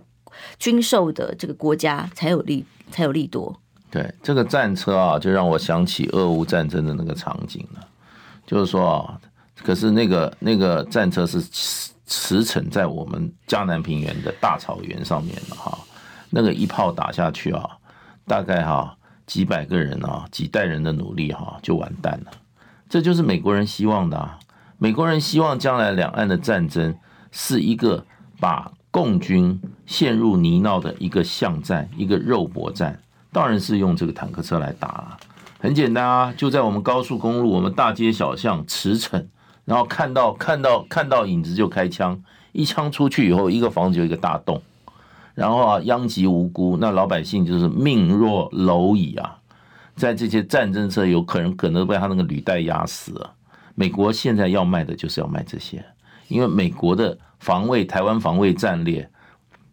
[0.60, 3.58] 军售的这个国家才有利，才有利多。
[3.90, 7.80] 对，这个战车啊，就让我想起俄乌战争的那个场景了，
[8.46, 9.18] 就是说啊，
[9.64, 15.76] 可是那个那个战车是驰驰骋在我们嘉南平原的大草原上面的哈，
[16.30, 17.68] 那个一炮打下去啊。
[18.26, 22.32] 大概哈几百个人啊，几代人的努力哈就完蛋了。
[22.88, 24.38] 这就是美国人希望的啊。
[24.78, 26.94] 美国人希望将来两岸的战争
[27.30, 28.04] 是一个
[28.38, 33.00] 把共军陷入泥淖的一个巷战，一个肉搏战。
[33.32, 35.16] 当然是用这个坦克车来打了。
[35.58, 39.24] 很简单啊，就在我们高速公路，我们大街小巷驰骋，
[39.64, 44.62] 然后看到看到看到影子就开枪，一枪出去以后，一个房子就一个大洞。
[45.36, 49.36] 然后啊，殃及无辜，那老百姓就是命若蝼蚁啊，
[49.94, 53.34] 在这些战争车有可能可能被他那个履带压死了。
[53.74, 55.84] 美国现在要卖的就是要卖这些，
[56.28, 59.06] 因为美国的防卫台湾防卫战略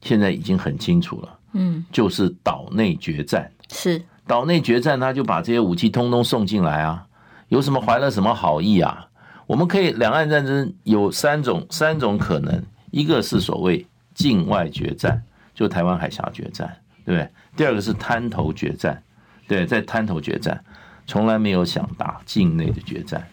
[0.01, 7.07] 现在已经很清楚了，嗯，就是岛内决战，是岛内决战，他就把这些武器通通送进来啊，
[7.47, 9.07] 有什么怀了什么好意啊？
[9.47, 15.23] 我们可以两岸战争有三种三种可能，一个是所谓境外决战。
[15.53, 16.67] 就台湾海峡决战，
[17.05, 17.29] 对不对？
[17.55, 19.01] 第二个是滩头决战，
[19.47, 20.63] 对，在滩头决战，
[21.05, 23.25] 从来没有想打境内的决战。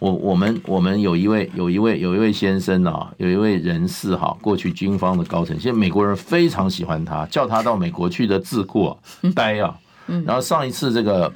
[0.00, 8.96] 我我们我们有一位有一位有一位先生啊，有一位人士哈，过去军方的高层，现在美国人非常喜欢他，叫他到美国去的智库
[9.34, 9.76] 待啊。
[10.24, 11.32] 然后上一次这个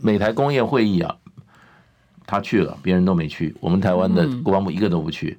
[0.00, 1.16] 美台工业会议啊，
[2.26, 5.38] 他去了，别人都没去，我们台湾的国防部一个都不去。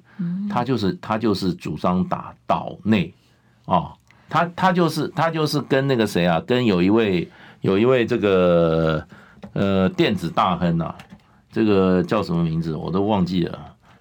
[0.50, 3.14] 他就是他就是主张打岛内
[3.66, 3.92] 啊。
[4.28, 7.28] 他他就是他就是跟那个谁啊，跟有一位
[7.60, 9.04] 有一位这个
[9.52, 10.94] 呃电子大亨啊，
[11.50, 13.58] 这个叫什么名字我都忘记了，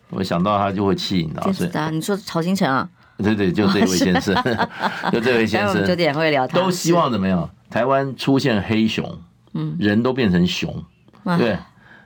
[0.09, 1.43] 我想到他就会气，你知道？
[1.43, 2.89] 电子大，你说曹兴诚啊？
[3.17, 4.35] 对对，就这位先生，
[5.11, 7.49] 就这位先生， 九点会聊他，都希望怎么样？
[7.69, 9.19] 台湾出现黑熊，
[9.53, 10.83] 嗯，人都变成熊，
[11.38, 11.57] 对。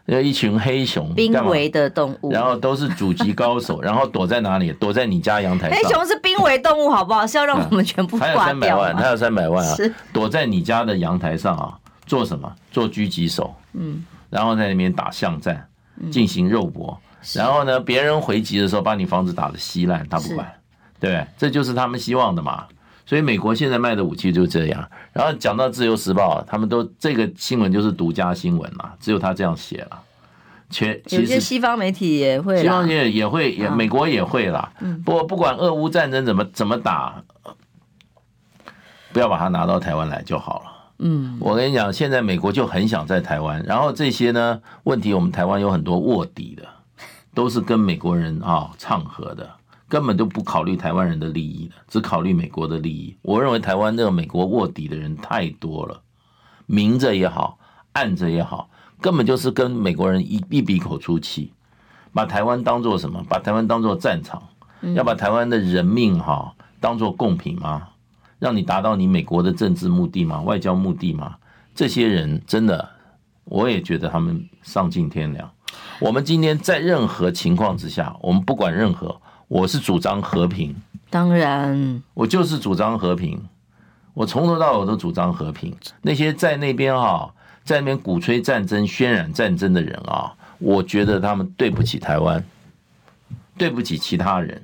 [0.09, 4.71] 有一群黑熊，濒危的动物，然后都是祖级高手， 然后躲在哪里？
[4.73, 5.77] 躲在你家阳台上。
[5.77, 7.27] 黑熊是濒危动物，好不好？
[7.27, 8.35] 是要让我们全部挂掉。
[8.35, 9.75] 他有三百万，他有三百万啊！
[10.11, 12.51] 躲在你家的阳台上啊，做什么？
[12.71, 13.53] 做狙击手。
[13.73, 15.67] 嗯，然后在那边打巷战，
[16.11, 16.99] 进行肉搏。
[17.35, 20.51] 然后呢，别人回击的时候，把你房子打得稀烂，他不管。
[20.99, 22.65] 对，这就是他们希望的嘛。
[23.09, 24.87] 所以美国现在卖的武器就这样。
[25.11, 29.99] 然后讲到《自由时报》，他们都这个新闻就是独家新闻嘛，只有他这样写了。
[30.69, 34.71] 全其实有些西方媒体也会，西方也也会，也美国也会啦。
[35.03, 37.23] 不过不管俄乌战争怎么怎么打，
[39.11, 40.65] 不要把它拿到台湾来就好了。
[40.99, 46.67] 嗯，我跟你讲，现在美国就很想在台湾，然后这些呢问题，我们台湾有很多卧底的，
[47.33, 49.49] 都是跟美国人啊唱和的。
[49.89, 53.17] 根本就不考虑台湾人的利益的，只考虑美国的利益。
[53.23, 56.03] 我认为台湾这个美国卧底的人太多了，
[56.67, 57.57] 明着也好，
[57.93, 58.69] 暗着也好，
[59.01, 61.51] 根本就是跟美国人一一鼻口出气，
[62.13, 63.25] 把台湾当做什么？
[63.27, 64.43] 把台湾当做战场，
[64.93, 67.89] 要把台湾的人命哈当做贡品吗？
[68.37, 70.41] 让你达到你美国的政治目的吗？
[70.41, 71.35] 外交目的吗？
[71.73, 72.87] 这些人真的，
[73.45, 75.51] 我也觉得他们丧尽天良。
[75.99, 79.19] 我们今天在任何情况之下，我们不管任何。
[79.49, 80.75] 我是主张和平，
[81.09, 83.41] 当然，我就是主张和平。
[84.13, 85.75] 我从头到尾都主张和平。
[86.03, 87.33] 那些在那边哈，
[87.63, 92.45] 在那边鼓吹战争、渲染战争的人啊，我觉得他们对不起台湾，
[93.57, 94.61] 对不起其他人。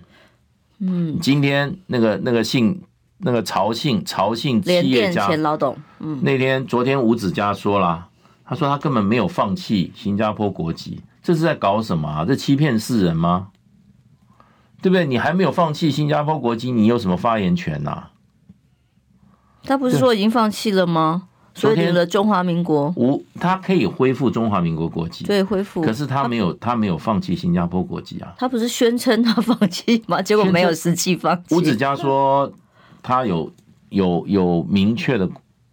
[0.77, 2.79] 嗯，今天那个那个姓
[3.17, 8.07] 那个曹姓曹姓企业家前老董，嗯，那天昨天吴子嘉说了，
[8.45, 12.23] 他说他根本没有放弃新加坡国籍，这是在搞什么啊？
[12.23, 13.47] 这欺骗世人吗？
[14.85, 15.03] 对不对？
[15.07, 18.09] 你还没有放弃新加坡国籍，你有什么发言权呐？
[19.63, 21.27] 他不是说已经放弃了吗？
[21.55, 25.81] 所以领了中华民国，无他可以恢复中华民国国籍，对，恢复。
[25.81, 28.35] 可是他没有，他没有放弃新加坡国籍啊。
[28.37, 30.21] 他不是宣称他放弃吗？
[30.21, 31.55] 结果没有实际放弃。
[31.55, 32.53] 吴子嘉说
[33.01, 33.51] 他有
[33.89, 35.27] 有有明确的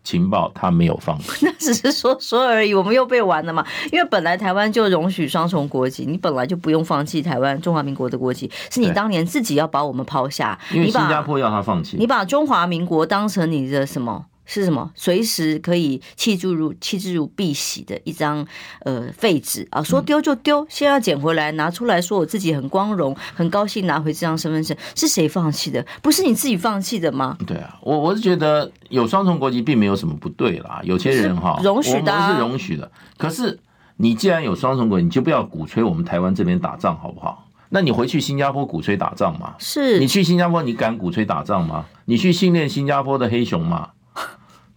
[0.05, 1.31] 情报，他没有放弃。
[1.47, 3.65] 那只是说说而已，我们又被玩了嘛？
[3.93, 10.59] 因为本来台湾就容许双重国籍，你本来就不用放弃台湾中华民国的国籍，是你当年自己要把我们抛下。
[10.73, 14.27] 因为新加坡要他放弃，你把中华民国当成你的什么？
[14.45, 14.91] 是什么？
[14.95, 18.47] 随时可以弃之如弃之如敝屣的一张
[18.85, 19.83] 呃废纸啊！
[19.83, 25.85] 说丢就丢，现在要捡回来拿出来说我自己很光荣、很高兴拿回这张身份证，是谁放弃的？
[26.03, 27.39] 不是你自己放弃的吗？
[27.47, 32.91] 对啊，我我是觉得有双重国籍并没有什么不对啦，有些人哈容许的，是容许的。
[33.17, 33.59] 可是
[33.97, 37.49] 你既然有双重国籍，你就不要鼓吹我们台湾这边打仗好不好？
[37.69, 39.55] 那你回去新加坡鼓吹打仗吗？
[39.59, 41.87] 是你去新加坡，你敢鼓吹打仗吗？
[42.05, 43.91] 你去训练新加坡的黑熊吗？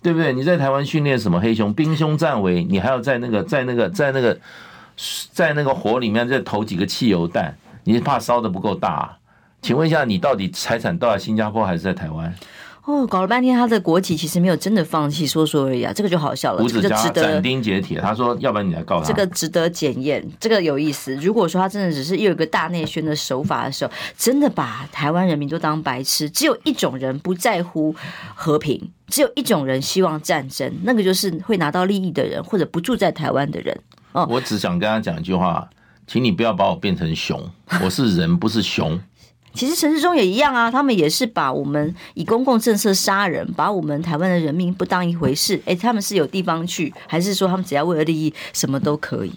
[0.05, 0.31] 对不对？
[0.33, 1.73] 你在台湾训练什么黑熊？
[1.73, 4.39] 兵凶战危，你还要在那个在那个在那个
[5.31, 9.17] 在那个火里面再投几个汽油弹，你怕烧的不够大啊？
[9.63, 12.31] 请问一下，你到底财产到了新加坡还是在台湾？
[12.85, 16.63] 哦，搞了半天，他的国籍其实没有真的放弃，说说而已啊，这个就好笑了。
[16.63, 21.15] 吴子嘉这个斩钉截铁，他说：“要不然你来告他。”这个值得检验，这个有意思。
[21.15, 26.29] 如果说他真的只是又有一个大内宣的手法的时候，真的把台湾人民都当白痴。
[26.29, 27.95] 只有一种人不在乎
[28.35, 33.75] 和平，只有一种人希望战争，那个就是会拿到利益的人，或者不住在台湾的人。
[34.11, 35.67] 哦，我只想跟他讲一句话，
[36.05, 37.49] 请你不要把我变成熊，
[37.83, 38.99] 我是人，不是熊。
[39.55, 45.59] 其实陈时中也一样啊，他们也是把我们以公共政策杀人，把我们台湾的人民不当一回事。
[45.65, 49.33] 哎，他们是有地方去，还是说他们只要为了利益，什么都可以？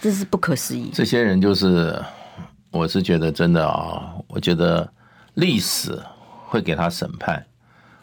[0.00, 0.90] 这是不可思议。
[0.94, 2.00] 这些人就是，
[2.70, 4.90] 我是觉得真的啊，我觉得
[5.34, 6.00] 历史
[6.46, 7.44] 会给他审判，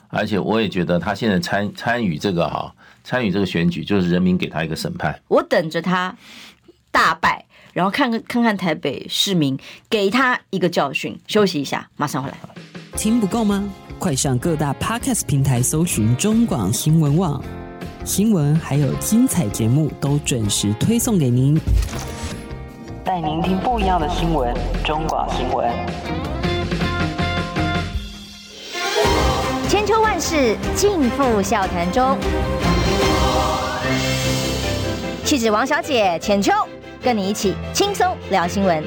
[0.10, 5.20] 而且我也觉得他现在参参与这个哈，参与这个选举，就是人民给他一个审判。
[5.30, 6.16] 我等着他
[6.92, 7.45] 大败。
[7.76, 9.60] 然后看看看看台北市民
[9.90, 12.38] 给他一个教训，休息一下，马上回来。
[12.96, 13.68] 听不够吗？
[14.00, 17.44] 快上各大 Podcast 平台搜寻中广新闻网，
[18.06, 21.60] 新闻还有精彩节目都准时推送给您，
[23.04, 24.56] 带您听不一样的新闻。
[24.86, 25.70] 中广新闻，
[29.68, 32.18] 千秋万世尽付笑谈中。
[35.26, 36.54] 气质王小姐浅秋。
[37.06, 38.84] 跟你一起轻松聊新闻。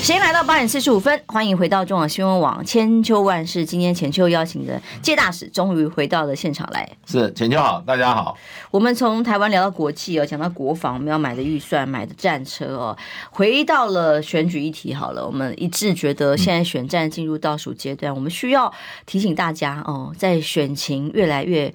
[0.00, 3.66] 时间来到八点四十五分，欢迎回到中广新闻网千秋万世。
[3.66, 6.88] 今天浅秋邀请的介大使终于回到了现场来。
[7.04, 8.38] 是浅秋好，大家好。
[8.70, 12.96] 我们从台湾聊到国际哦，讲到国防，我们要买的预算、买的战车哦，
[13.30, 15.26] 回到了选举议题好了。
[15.26, 18.72] 我们一致觉得现在选战进入倒数阶段，我们需要
[19.04, 21.74] 提醒大家哦，在选情越来越。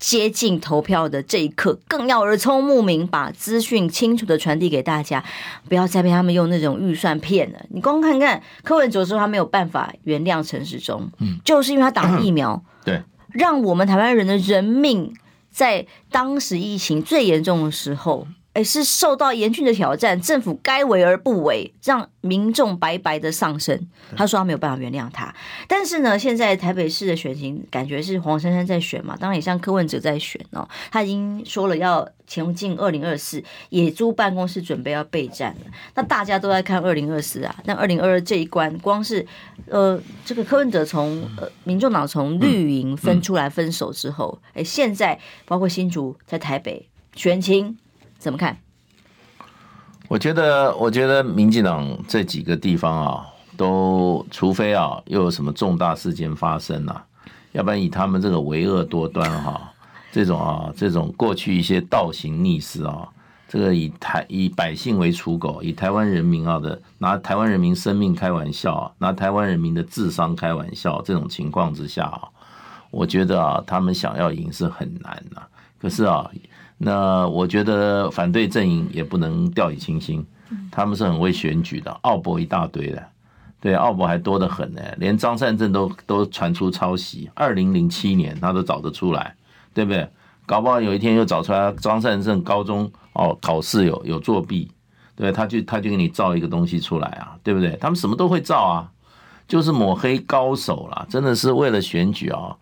[0.00, 5.22] 接近投票的这一刻，更要耳聪目明，把资讯清楚的传递给大家，
[5.68, 7.60] 不要再被他们用那种预算骗了。
[7.68, 15.14] 你光看看柯文哲说他没有办法原谅陈时中，嗯，就是因为他打疫苗，对，让我们台湾人的人命
[15.50, 18.26] 在当时疫情最严重的时候。
[18.52, 23.88] 哎，是受到严峻的挑战，政府该为而不为，让民众白白的上升。
[24.16, 25.32] 他说他没有办法原谅他，
[25.68, 30.68] 但是呢，现在台北市的选情感觉是黄珊珊在选嘛，当然也像柯文哲在选哦。
[30.90, 35.70] 他已经说了要前进二零二四，野猪办公室准备要备战了。
[35.94, 39.24] 那大家都在看二零二四啊，那二零二二这一关，光是
[39.68, 47.78] 呃这个柯文哲从呃民众党从绿营分出来分手之后，哎，现在包括新竹在台北选情。
[48.20, 48.56] 怎么看？
[50.08, 57.02] 我觉得，我觉得民进党这几个地方啊，都除非啊又有什么重大事件发生啊，
[57.52, 59.72] 要不然以他们这个为恶多端哈，
[60.12, 63.08] 这种啊，这种过去一些倒行逆施啊，
[63.48, 72.28] 这个以台以百姓为刍狗，以台湾人民啊的拿台湾人民生命开玩笑啊，拿台湾人民的智商开玩笑，这种情况之下啊，
[72.90, 75.42] 我觉得啊，他们想要赢是很难呐。
[75.80, 76.30] 可是啊。
[76.82, 80.26] 那我觉得反对阵营也不能掉以轻心，
[80.70, 83.06] 他们是很会选举的，奥博一大堆的，
[83.60, 89.36] 对，奥博还多得很呢，连张善政都都传出抄袭，二零零七年他都找得出来，
[89.74, 90.08] 对不对？
[90.46, 94.72] 搞不好有一天又找出来张善政高中哦考试有有作弊，
[95.14, 97.76] 对，他就他就给你造一个东西出来啊，对不对？
[97.78, 98.90] 他们什么都会造啊，
[99.46, 102.56] 就是抹黑高手啦，真的是为了选举啊，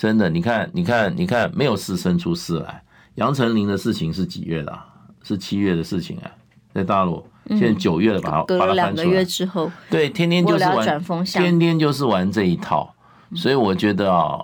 [0.00, 2.82] 真的，你看你看你看，没有事生出事来。
[3.16, 4.78] 杨丞琳的事情是几月的？
[5.22, 6.30] 是七月的事情啊，
[6.72, 7.22] 在大陆。
[7.50, 12.94] 现在九月了，把它隔了两个月之后，对，天天就是玩，天天就是玩这一套。
[13.34, 14.42] 所以我觉得啊，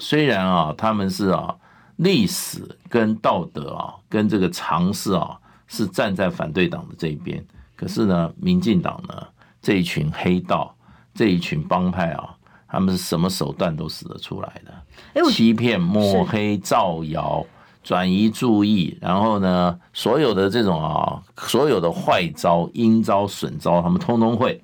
[0.00, 1.54] 虽然啊，他们是啊，
[1.96, 5.38] 历史跟道德啊，跟这个常识啊，
[5.68, 7.40] 是站在反对党的这一边。
[7.76, 9.24] 可是呢，民进党呢，
[9.62, 10.74] 这一群黑道，
[11.14, 12.34] 这一群帮派啊，
[12.70, 17.44] 他们是什么手段都使得出来的，欺骗、抹黑、造谣。
[17.82, 24.62] 转移注意，然后呢，所有的这种啊，所有的坏招、阴招、损招，他们通通会。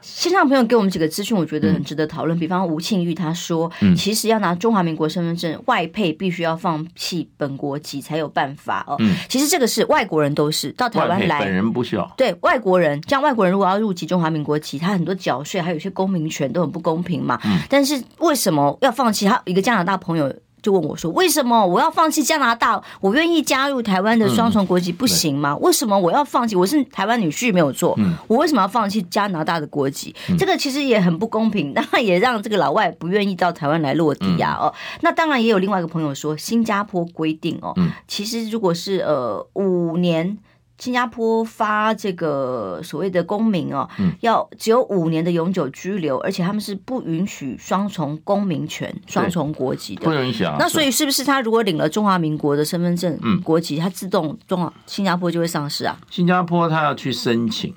[0.00, 2.36] 线上朋友给我们几个资讯，我觉得很值得讨论。
[2.36, 8.96] 嗯、比方吴庆玉他说，嗯、其实要拿中华民国身份证外配，必须要放弃本国籍才有办法哦。
[9.00, 12.12] 嗯、其实这个是外国人都是到台湾来，本人不需要。
[12.16, 17.40] 对外国人，像外国人如果要入籍中华民国籍，他很多缴税，还有一些公民权都很不公平嘛。
[17.44, 19.26] 嗯、但是为什么要放弃？
[19.26, 20.34] 他一个加拿大朋友。
[20.62, 22.82] 就问我说：“为什么我要放弃加拿大？
[23.00, 25.56] 我愿意加入台湾的双重国籍，不行吗？
[25.58, 26.56] 为什么我要放弃？
[26.56, 30.14] 我是台湾女婿没有错，我为什么要放弃加拿大的国籍？
[30.38, 34.56] 这个其实也很不公平， 当然也让这个老外不愿意到台湾来落地啊。
[34.60, 37.74] 哦，那当然也有另外一个朋友说，新加坡规定哦，
[38.06, 40.38] 其实如果是呃五年。”
[40.78, 43.88] 新加坡发这个所谓的公民哦，
[44.20, 50.04] 要只有五年的永久居留，而且他们是不允许双重公民权、双重国籍的。
[50.04, 50.54] 不允许啊！
[50.56, 55.98] 那所以是不是他如果领了中华民国的身份证、国籍，他自动中新加坡就会上市啊？
[56.10, 57.74] 新加坡他要去申请，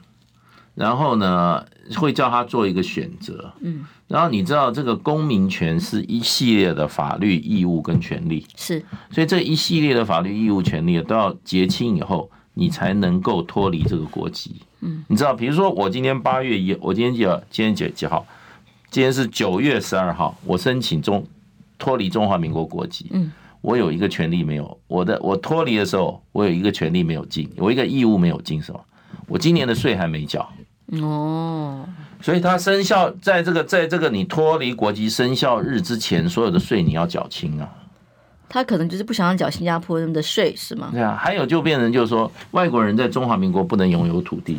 [0.75, 1.65] 然后呢
[1.97, 3.51] 会叫他做一个选择。
[3.61, 12.29] 嗯，然后你知道这个公民权是一系列的法律义务跟权利，是，所以这一系列的法律义务权利都要结清以后。
[12.53, 14.61] 你才能够脱离这个国籍。
[14.81, 17.41] 嗯，你知道，比如说我今天八月一，我今天几号？
[17.49, 18.25] 今天几几号？
[18.89, 21.25] 今天是九月十二号，我申请中
[21.77, 23.07] 脱离中华民国国籍。
[23.11, 23.31] 嗯，
[23.61, 28.79] 我有一个权利没有，我的我脱离的时候，我有一个权利没有尽，我一个义务没有尽，什么？
[29.27, 30.49] 我今年的税还没缴。
[30.99, 31.87] 哦，
[32.21, 37.69] 所以它生效在这个在这个你脱离国籍生效日之前，所有的税你要缴清啊。
[38.53, 40.89] 他可能就是不想要缴新加坡那么的税，是吗？
[40.91, 44.57] 对啊，还有就变成就是说，外国人在中华民国不能拥有土地，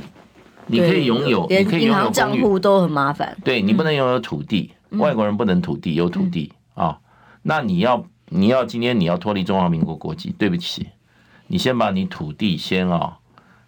[0.66, 3.36] 你可以拥有，你可以拥有账户都很麻烦。
[3.45, 6.99] 对，你不能拥有土地，外国人不能土地有土地啊。
[7.43, 10.88] 那你要你要今天你要脱离中华民国国籍，对不起，
[11.49, 13.18] 你先把你土地先啊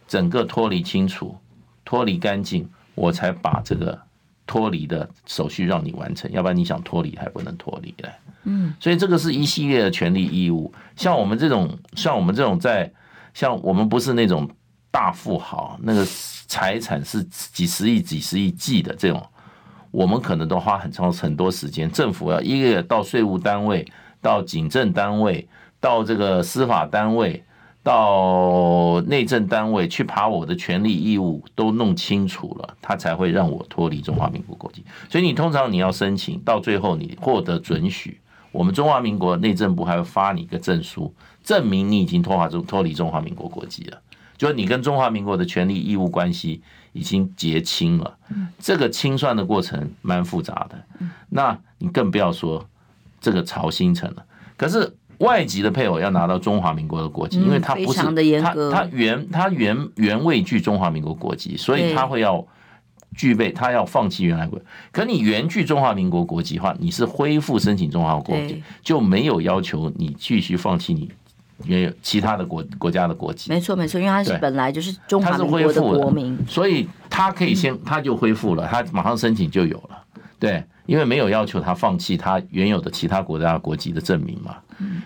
[0.09, 1.37] 整个脱离清楚，
[1.85, 4.01] 脱离干净，我才把这个
[4.47, 8.11] 脱离的手续让你完成，要不然你想脱离还不能脱离嘞。
[8.45, 10.73] 嗯，所以这个是一系列的权利义务。
[10.97, 12.93] 像我们这种，像我们这种在，
[13.33, 14.49] 像我们不是那种
[14.91, 16.05] 大富豪，那个
[16.47, 19.27] 财产是几十亿、几十亿计的这种，
[19.91, 21.91] 我们可能都花很长很多时间。
[21.91, 23.87] 政府要一个月到税务单位、
[24.21, 25.49] 到警政单位、
[25.81, 27.43] 到这个司法单位、
[27.85, 34.83] 到内政单位去把我的权利义务都弄清楚了，他才会让我脱离中华民国国籍。
[35.11, 38.19] 所以你通常你要申请，到最后你获得准许。
[38.51, 41.13] 我们中华民国内政部还会发你一个证书，
[41.43, 44.01] 证明你已经脱华中脱离中华民国国籍了，
[44.39, 46.63] 就是你跟中华民国的权利义务关系
[46.93, 48.17] 已经结清了。
[48.59, 50.83] 这个清算的过程蛮复杂的，
[51.29, 52.65] 那你更不要说
[53.21, 54.25] 这个曹新城了。
[54.57, 58.01] 可是外籍的配偶要拿到中华民国的国籍，因为他不是
[58.41, 62.47] 他他原他原原未具中华民国国籍，所以他会要。
[63.17, 64.61] 具备他要放弃原来国，
[64.91, 71.09] 可你原具中华民国国籍的话，你是恢复申请中华国籍，就没有要求你继续放弃你
[71.63, 73.49] 原有其他的国国家的国籍。
[73.53, 80.03] 没错没错，因为他是本来就是中华民国的国民，所以他可以先他就恢复了，他马上申请就有了。
[80.45, 84.57] 对，因为没有要求他放弃他原有的其他国家国籍的证明嘛。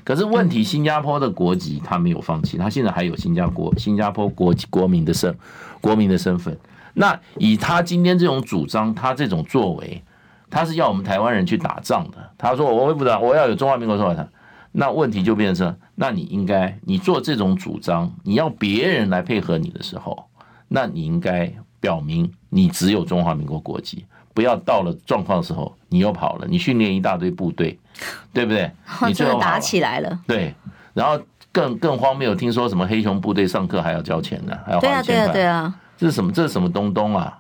[0.03, 5.35] 可是问题，新加坡的国籍他没有放弃，他现在还有新加坡新加坡国籍国民的身
[5.81, 6.59] 国民的身份。
[6.95, 10.03] 那以他今天这种主张，他这种作为，
[10.51, 12.17] 他是要我们台湾人去打仗的。
[12.37, 14.29] 他说：“我不打，我要有中华民国身份。”
[14.73, 20.25] 那问题就变成：那你应该，你做这种主张，你要别人来配合你的时候，
[20.69, 24.05] 那你应该表明你只有中华民国国籍，
[24.39, 27.77] 不要到了状况的时候你又跑了，你训练一大堆部队，
[28.33, 28.71] 对不对？
[29.09, 30.17] 你最后打起来了。
[30.29, 30.55] 对，
[30.95, 31.21] 然后
[31.51, 34.57] 更更荒谬，听说什么黑熊部队上课还要交钱呢？
[34.65, 35.07] 还要花钱。
[35.07, 35.75] 对啊，对啊，对啊。
[35.97, 36.31] 这是什么？
[36.31, 37.37] 这是什么东东啊？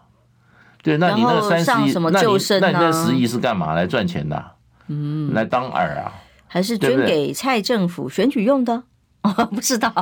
[0.83, 4.45] 对，那你那个三十亿，那你那你那十亿是干嘛来赚钱的？
[4.89, 6.13] 嗯，来当饵啊？
[6.49, 8.83] 还是捐给蔡政府选举用的？
[9.23, 9.93] 哦， 不知道，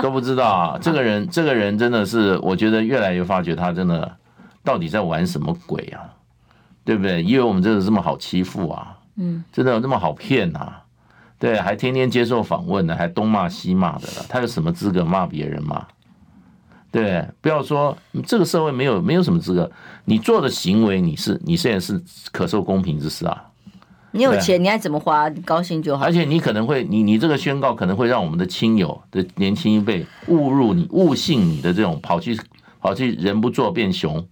[0.00, 0.78] 都不知道啊。
[0.80, 4.16] 这个人，这个人真的是，我觉得越来越发觉他真的
[4.64, 6.00] 到底在玩什么鬼啊？
[6.86, 7.22] 对不对？
[7.22, 8.96] 以为我们真的这么好欺负啊？
[9.16, 10.82] 嗯，真的有那么好骗啊？
[11.38, 14.24] 对，还天天接受访问呢，还东骂西骂的了。
[14.28, 15.86] 他有什么资格骂别人吗？
[16.90, 19.70] 对，不要说这个社会没有没有什么资格，
[20.06, 22.00] 你做的行为你是你现在是
[22.32, 23.44] 可受公平之事啊。
[24.12, 26.06] 你有钱，你爱怎么花，你高兴就好。
[26.06, 32.38] 而且你可能会，你你这个宣告可能会让我们的亲友的年轻一辈误入你、误信你的这种跑去
[32.80, 34.26] 跑去人不做变熊，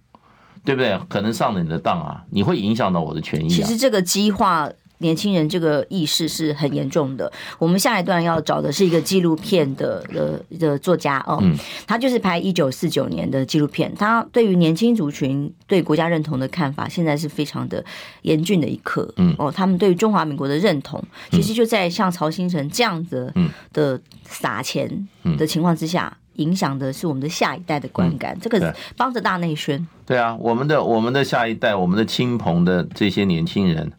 [0.65, 0.99] 对不对？
[1.07, 3.49] 可能上了你的当啊，你会影响到我的权益啊。
[3.49, 4.69] 其实这个激化。
[4.99, 7.29] 年轻人这个意识是很严重的。
[7.59, 11.43] 我们下一段要找的是一个纪录片的的的作家哦，
[11.85, 13.93] 他就是拍一九四九年的纪录片。
[13.93, 17.83] 他对于年轻族群对国家认同的看法，现在是非常的
[18.21, 19.13] 严峻的一刻。
[19.17, 23.31] 嗯，哦，他们对于中华民国的认同，其实就在像曹新成这样子
[23.73, 24.89] 的撒钱
[25.37, 28.37] 的情况之下，影响的是我们的下一代的观感。
[28.39, 29.85] 这个帮着大内宣。
[30.05, 33.91] 对啊，我们的我们的下一代，我们的亲朋的这些年轻人。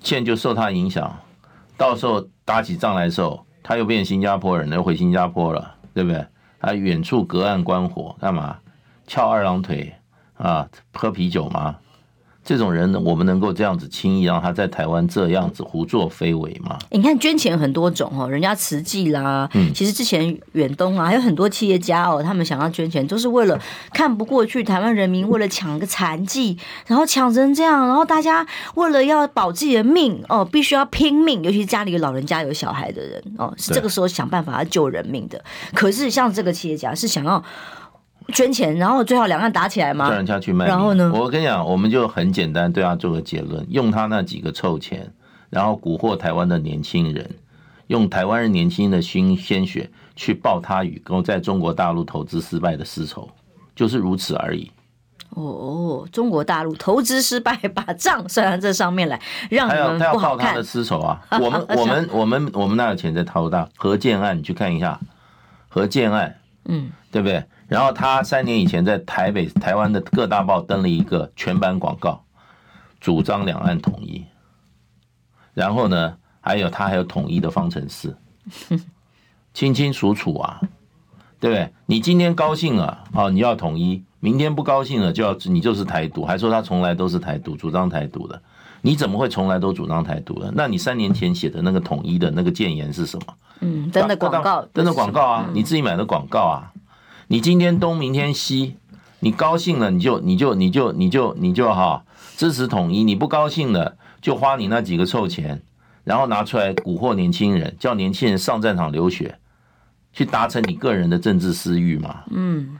[0.00, 1.18] 现在就受他影响，
[1.76, 6.24] 到时候打起仗来的时候，他又变新加坡人，又回新加坡了，对不对？
[6.60, 8.58] 他远处隔岸观火，干嘛？
[9.06, 9.92] 翘二郎腿
[10.34, 10.68] 啊？
[10.92, 11.76] 喝啤酒吗？
[12.46, 16.78] 这种人，我们能够这样子轻易让他在台湾这样子胡作非为吗？
[16.90, 23.60] 你看捐钱很多种哦，人家慈济啦，嗯，其实之前远东啊，还有很多企业家哦，他们想要捐钱，都是为了
[23.92, 35.42] 看不过去台湾人民为了抢个残疾，然后抢成这样，然后大家为了要保自己的命哦，必须要拼命，尤其是家里有老人家有小孩的人哦，是这个时候想办法要救人命的。
[35.74, 37.42] 可是像这个企业家是想要。
[38.32, 40.08] 捐钱，然后最后两岸打起来吗？
[40.08, 40.66] 叫人家去卖。
[40.66, 41.12] 然后呢？
[41.14, 45.12] 我跟你讲，我们就很简单对他做个结论：用他那几个臭钱，
[45.50, 47.28] 然后蛊惑台湾的年轻人，
[47.86, 53.28] 用台湾人年轻人的心鲜血去报他与跟在中国大陆投资失败的私仇，
[53.74, 54.70] 就是如此而已。
[55.30, 59.20] 哦哦，中国大陆投资失败，把账算在这上面来，
[59.50, 60.46] 让你们不好看。
[60.46, 61.20] 他要报他的私仇啊！
[61.32, 63.68] 我们 我们我们我们那有钱在掏大？
[63.76, 64.98] 何建案，你去看一下，
[65.68, 67.44] 何建案，嗯，对不对？
[67.68, 72.24] 然后他三年以前在台北、台湾的各大报登了一个全版广告，
[73.00, 74.24] 主张两岸统一。
[75.52, 78.16] 然后呢，还有他还有统一的方程式，
[79.54, 80.60] 清清楚楚啊，
[81.40, 81.72] 对不对？
[81.86, 88.40] 你今天高兴了哦，你要统一；明天不高兴了，就要你就是台独，还说他从来都是台独，主张台独的。
[88.82, 90.52] 你怎么会从来都主张台独的？
[90.54, 93.34] 那你三年前写的那个统一的那个建言是什么？
[93.60, 96.70] 嗯，登的广告，登的广告啊，你自己买的广告啊。
[97.28, 98.76] 你今天东，明天西，
[99.18, 102.04] 你高兴了你就你就你就你就你就哈
[102.36, 105.60] 支持统一，你不高兴了就花你那几个臭钱，
[106.04, 109.38] 然后拿出来蛊惑年轻人，叫年轻人上战场流血，
[110.12, 112.20] 去达成你个人的政治私欲嘛？
[112.30, 112.78] 嗯，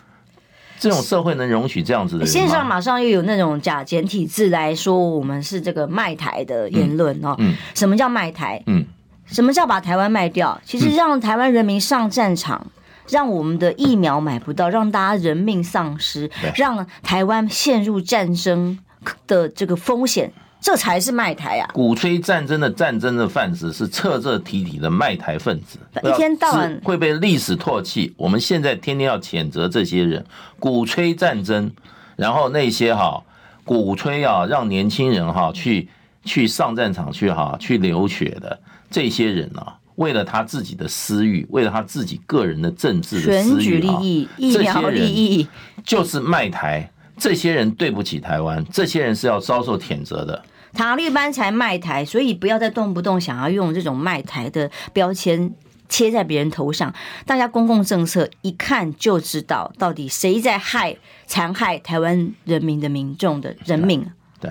[0.78, 2.24] 这种社会能容许这样子的？
[2.24, 7.34] 线上马上又有那种假简体字来说我们是这个卖台的言论哦。
[7.38, 8.62] 嗯，什么叫卖台？
[8.66, 8.86] 嗯，
[9.26, 10.60] 什么叫把台湾卖掉？
[10.64, 12.64] 其实让台湾人民上战场。
[13.08, 18.78] 让我们的疫苗买不到，让大家人命丧失，让台湾陷入战争
[19.26, 21.70] 的这个风险，这才是卖台啊！
[21.72, 28.12] 鼓吹战争的战争的贩子是彻彻底底的卖台分子，一天到晚会被历史唾弃。
[28.16, 30.24] 我们现在天天要谴责这些人，
[30.58, 31.70] 鼓吹战争，
[32.16, 33.22] 然后那些哈
[33.64, 35.88] 鼓吹啊，让年轻人哈去
[36.24, 38.58] 去上战场去哈去流血的
[38.90, 39.76] 这些人啊。
[39.96, 45.46] 为了他自己的私欲，为了他自己个人的政治的私欲利益、疫苗利益，
[45.84, 46.90] 就是卖台。
[47.18, 50.44] 这些人对不起台湾，这些人是要遭受谴责的。
[50.74, 55.50] 塔利班才卖台，所以不要再动不动想要用这种卖台的标签
[55.88, 56.92] 贴在别人头上。
[57.24, 60.94] 大家公共政策一看就知道，到底谁在害、
[61.26, 64.04] 残害台湾人民的民众的人命。
[64.38, 64.50] 对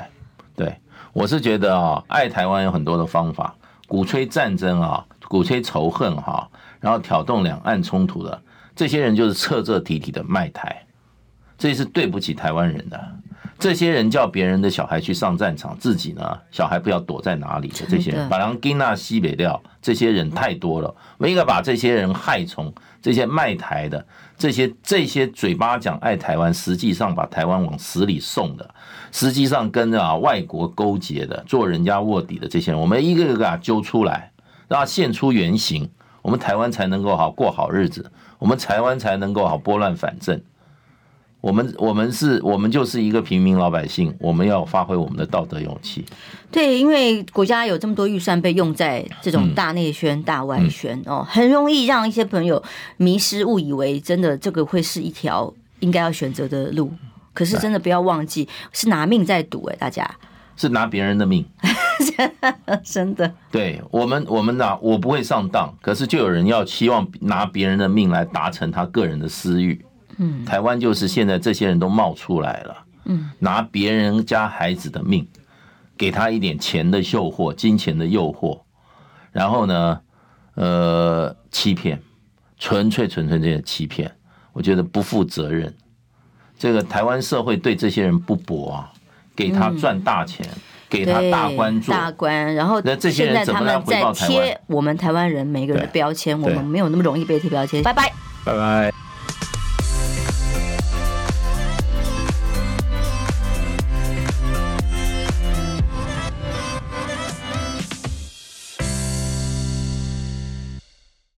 [0.56, 0.78] 对，对，
[1.14, 3.54] 我是觉得啊，爱台湾有很多的方法，
[3.88, 5.06] 鼓吹战争啊。
[5.28, 6.49] 鼓吹仇恨哈，
[6.80, 8.41] 然后挑动两岸冲突的
[8.76, 10.86] 这些人就是彻彻底底的卖台，
[11.57, 12.99] 这是对不起台湾人的。
[13.57, 20.93] 这些人叫别人的小孩去上战场，自己呢小孩不要躲在哪里的这些人，把狼给那西北料，这些人太多了。
[21.17, 24.05] 我应该把这些人害虫，这些卖台的，
[24.38, 28.69] 这些这些嘴巴讲爱台湾，实际上把台湾往死里送的，
[29.13, 34.34] 实际上跟啊外国勾结的，做人家卧底的这些人，我们一个一个啊揪出来。
[34.68, 35.89] 让它现出原形，
[36.22, 40.41] 我们台湾才能够好过好日子，我们台湾才能够好拨乱反正。
[41.41, 46.03] 我们我们是，我们就是一个平民老百姓，我们要发挥我们的道德勇气。
[46.49, 52.63] 对，因为国家有这么多预算被用在这种大内宣、大外宣哦，很容易让一些朋友
[52.97, 56.91] 迷失，误以为真的这个会是一条应该要选择的路。
[57.32, 60.09] 可是真的不要忘记，是拿命在赌哎，大家
[60.56, 61.45] 是拿别人的命，
[62.84, 63.32] 真的。
[63.51, 69.86] 对我们，我们拿我不会上当，可是就有人要希望拿别人的命来达成他个人的私欲。
[70.18, 75.28] 嗯，台湾就是现在这些人都冒出来了，嗯，拿别人家孩子的命，
[75.97, 78.62] 给他一点钱的诱惑，金钱的诱惑，
[79.34, 79.99] 然后呢，
[80.53, 82.01] 呃，欺骗，
[82.58, 84.10] 纯粹纯粹这些欺骗，
[84.53, 85.74] 我觉得不负责任。
[86.58, 88.93] 这个台湾社会对这些人不薄啊，
[89.36, 90.47] 给他赚大钱，
[90.89, 94.59] 给他大关注大官，然后那这些人怎么来回报台湾？
[94.67, 97.83] 我们台湾人每个人的标签，我们没有那么容易被贴标签。
[97.83, 98.11] 拜拜，
[98.45, 98.91] 拜拜。